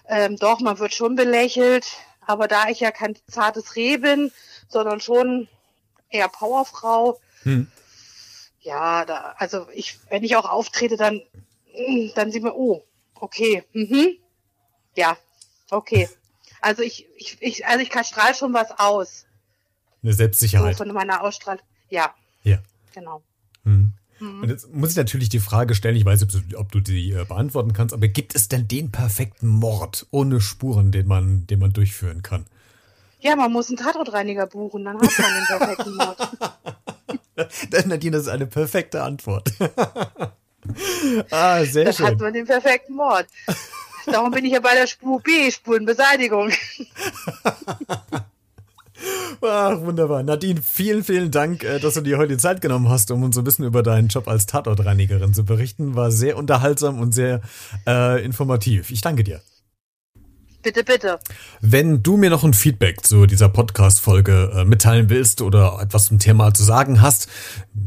Ähm, 0.07 0.37
doch, 0.37 0.61
man 0.61 0.79
wird 0.79 0.95
schon 0.95 1.17
belächelt. 1.17 1.87
Aber 2.31 2.47
da 2.47 2.69
ich 2.69 2.79
ja 2.79 2.93
kein 2.93 3.17
zartes 3.27 3.75
Reh 3.75 3.97
bin, 3.97 4.31
sondern 4.69 5.01
schon 5.01 5.49
eher 6.11 6.29
Powerfrau. 6.29 7.19
Hm. 7.43 7.67
Ja, 8.61 9.05
da, 9.05 9.35
also 9.37 9.67
ich, 9.75 9.99
wenn 10.11 10.23
ich 10.23 10.37
auch 10.37 10.49
auftrete, 10.49 10.97
dann, 10.97 11.21
hm, 11.73 12.13
dann 12.15 12.31
sieht 12.31 12.45
man, 12.45 12.53
oh, 12.53 12.85
okay, 13.17 13.65
mhm. 13.73 14.17
ja, 14.95 15.17
okay. 15.71 16.09
Also 16.61 16.83
ich, 16.83 17.09
ich, 17.17 17.37
ich 17.41 17.67
also 17.67 17.81
ich 17.81 17.91
kann 17.91 18.05
strahl 18.05 18.33
schon 18.37 18.55
was 18.55 18.79
aus. 18.79 19.27
Eine 20.05 20.13
Selbstsicherheit. 20.13 20.77
So 20.77 20.85
von 20.85 20.95
meiner 20.95 21.23
Ausstrahlung. 21.23 21.65
Ja. 21.89 22.15
Ja. 22.45 22.59
Genau. 22.95 23.25
Hm. 24.21 24.37
Mhm. 24.37 24.43
Und 24.43 24.49
jetzt 24.49 24.73
muss 24.73 24.91
ich 24.91 24.97
natürlich 24.97 25.29
die 25.29 25.41
Frage 25.41 25.75
stellen, 25.75 25.97
ich 25.97 26.05
weiß 26.05 26.21
nicht, 26.21 26.57
ob 26.57 26.71
du 26.71 26.81
die 26.81 27.13
äh, 27.13 27.25
beantworten 27.25 27.73
kannst, 27.73 27.95
aber 27.95 28.09
gibt 28.09 28.35
es 28.35 28.49
denn 28.49 28.69
den 28.69 28.93
perfekten 28.93 29.49
Mord 29.49 30.07
ohne 30.11 30.41
Spuren, 30.41 30.93
den 30.93 31.09
man, 31.09 31.47
den 31.47 31.59
man 31.59 31.73
durchführen 31.73 32.23
kann? 32.23 32.47
Ja, 33.21 33.37
man 33.37 33.53
muss 33.53 33.69
einen 33.69 33.77
Tatortreiniger 33.77 34.47
buchen, 34.47 34.85
dann 34.85 34.97
hat 34.97 35.03
man 35.19 35.35
den 35.35 35.59
perfekten 35.59 35.97
Mord. 35.97 36.19
Nadine, 37.87 38.17
das 38.17 38.23
ist 38.23 38.29
eine 38.29 38.47
perfekte 38.47 39.03
Antwort. 39.03 39.53
ah, 41.31 41.65
sehr 41.65 41.85
dann 41.85 41.95
schön. 41.95 42.05
Dann 42.05 42.15
hat 42.15 42.21
man 42.21 42.33
den 42.33 42.47
perfekten 42.47 42.95
Mord. 42.95 43.27
Darum 44.07 44.31
bin 44.31 44.45
ich 44.47 44.53
ja 44.53 44.61
bei 44.61 44.75
der 44.75 44.87
Spur 44.87 45.21
B, 45.21 45.51
Spurenbeseitigung. 45.51 46.51
Ach, 49.43 49.81
wunderbar. 49.81 50.23
Nadine, 50.23 50.61
vielen, 50.63 51.03
vielen 51.03 51.31
Dank, 51.31 51.65
äh, 51.65 51.79
dass 51.79 51.95
du 51.95 52.03
dir 52.03 52.19
heute 52.19 52.35
die 52.35 52.39
Zeit 52.39 52.61
genommen 52.61 52.89
hast, 52.89 53.11
um 53.11 53.23
uns 53.23 53.35
so 53.35 53.41
ein 53.41 53.45
bisschen 53.45 53.65
über 53.65 53.83
deinen 53.83 54.09
Job 54.09 54.29
als 54.29 54.47
Tatortreinigerin 54.47 55.33
zu 55.33 55.45
berichten. 55.45 55.95
War 55.95 56.11
sehr 56.11 56.37
unterhaltsam 56.37 57.01
und 57.01 57.13
sehr 57.13 57.41
äh, 57.87 58.23
informativ. 58.25 58.91
Ich 58.91 59.01
danke 59.01 59.25
dir. 59.25 59.41
Bitte, 60.63 60.85
bitte. 60.85 61.19
Wenn 61.63 62.03
du 62.03 62.19
mir 62.19 62.29
noch 62.29 62.45
ein 62.45 62.53
Feedback 62.53 63.07
zu 63.07 63.25
dieser 63.25 63.49
Podcast-Folge 63.49 64.53
äh, 64.55 64.67
mitteilen 64.67 65.09
willst 65.09 65.41
oder 65.41 65.79
etwas 65.81 66.09
zum 66.09 66.19
Thema 66.19 66.53
zu 66.53 66.65
sagen 66.65 67.01
hast, 67.01 67.29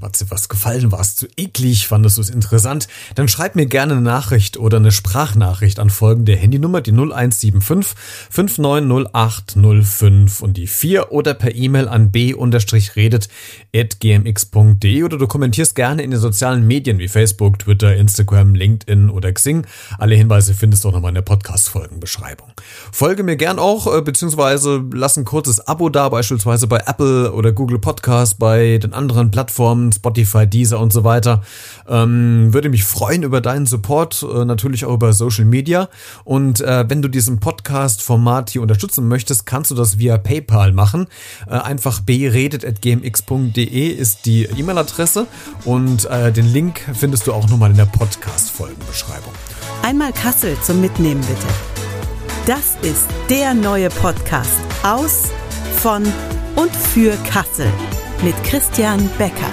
hat 0.02 0.20
dir 0.20 0.32
was 0.32 0.50
gefallen, 0.50 0.92
war 0.92 1.02
es 1.02 1.16
zu 1.16 1.28
eklig, 1.38 1.88
fandest 1.88 2.18
du 2.18 2.22
es 2.22 2.32
interessant, 2.32 2.88
dann 3.14 3.28
schreib 3.28 3.56
mir 3.56 3.68
gerne 3.68 3.94
eine 3.94 4.02
Nachricht 4.02 4.58
oder 4.58 4.78
eine 4.78 4.92
Sprachnachricht 4.92 5.78
an 5.78 5.92
folgende 5.92 6.36
Handynummer, 6.36 6.82
die 6.82 6.94
0175 6.94 7.96
590805 8.32 10.42
und 10.42 10.58
die 10.58 10.66
4 10.66 11.12
oder 11.12 11.36
per 11.36 11.54
E-Mail 11.54 11.88
an 11.88 12.10
b-redet.gmx.de 12.10 15.04
oder 15.04 15.20
du 15.20 15.28
kommentierst 15.28 15.76
gerne 15.76 16.02
in 16.02 16.10
den 16.10 16.20
sozialen 16.20 16.66
Medien 16.66 16.98
wie 16.98 17.08
Facebook, 17.08 17.60
Twitter, 17.60 17.96
Instagram, 17.96 18.56
LinkedIn 18.56 19.12
oder 19.12 19.32
Xing. 19.32 19.68
Alle 20.00 20.16
Hinweise 20.16 20.56
findest 20.56 20.84
du 20.84 20.90
auch 20.90 20.94
nochmal 20.94 21.10
in 21.10 21.16
der 21.16 21.22
Podcast-Folgenbeschreibung. 21.22 22.52
Folge 22.92 23.24
mir 23.24 23.36
gern 23.36 23.60
auch, 23.60 23.94
äh, 23.94 24.02
beziehungsweise 24.02 24.84
lass 24.94 25.18
ein 25.18 25.26
kurzes 25.26 25.68
Abo 25.68 25.90
da, 25.90 26.10
beispielsweise 26.10 26.68
bei 26.68 26.84
Apple 26.86 27.32
oder 27.34 27.52
Google 27.52 27.80
Podcast, 27.80 28.40
bei 28.40 28.78
den 28.78 28.94
anderen 28.94 29.32
Plattformen, 29.32 29.92
Spotify, 29.92 30.48
Deezer 30.48 30.80
und 30.80 30.94
so 30.94 31.04
weiter. 31.04 31.42
Ähm, 31.88 32.54
würde 32.54 32.70
mich 32.70 32.84
freuen 32.84 33.24
über 33.24 33.42
deinen 33.42 33.66
Support, 33.66 34.24
äh, 34.24 34.46
natürlich 34.46 34.86
auch 34.86 34.94
über 34.94 35.14
Social 35.14 35.46
Media. 35.46 35.90
Und 36.24 36.62
äh, 36.62 36.86
wenn 36.88 37.02
du 37.02 37.08
diesen 37.08 37.40
Podcast-Format 37.40 38.52
hier 38.52 38.62
unterstützen 38.62 39.08
möchtest, 39.08 39.46
kannst 39.46 39.72
du 39.72 39.76
das 39.76 39.98
via 39.98 40.18
PayPal 40.18 40.72
machen. 40.72 41.08
Äh, 41.48 41.56
einfach 41.56 42.02
beredet.gmx.de 42.02 43.88
ist 43.88 44.26
die 44.26 44.44
E-Mail-Adresse 44.44 45.28
und 45.66 46.06
äh, 46.06 46.32
den 46.32 46.52
Link 46.52 46.82
findest 46.94 47.28
du 47.28 47.34
auch 47.34 47.48
nochmal 47.50 47.72
in 47.72 47.78
der 47.78 47.86
Podcast-Folgenbeschreibung. 47.86 49.34
Einmal 49.82 50.14
Kassel 50.14 50.58
zum 50.62 50.82
Mitnehmen 50.82 51.22
bitte. 51.22 51.73
Das 52.46 52.76
ist 52.82 53.08
der 53.30 53.54
neue 53.54 53.90
Podcast 53.90 54.60
aus, 54.84 55.32
von 55.78 56.04
und 56.58 56.76
für 56.76 57.16
Kassel 57.26 57.72
mit 58.22 58.36
Christian 58.44 59.10
Becker. 59.18 59.50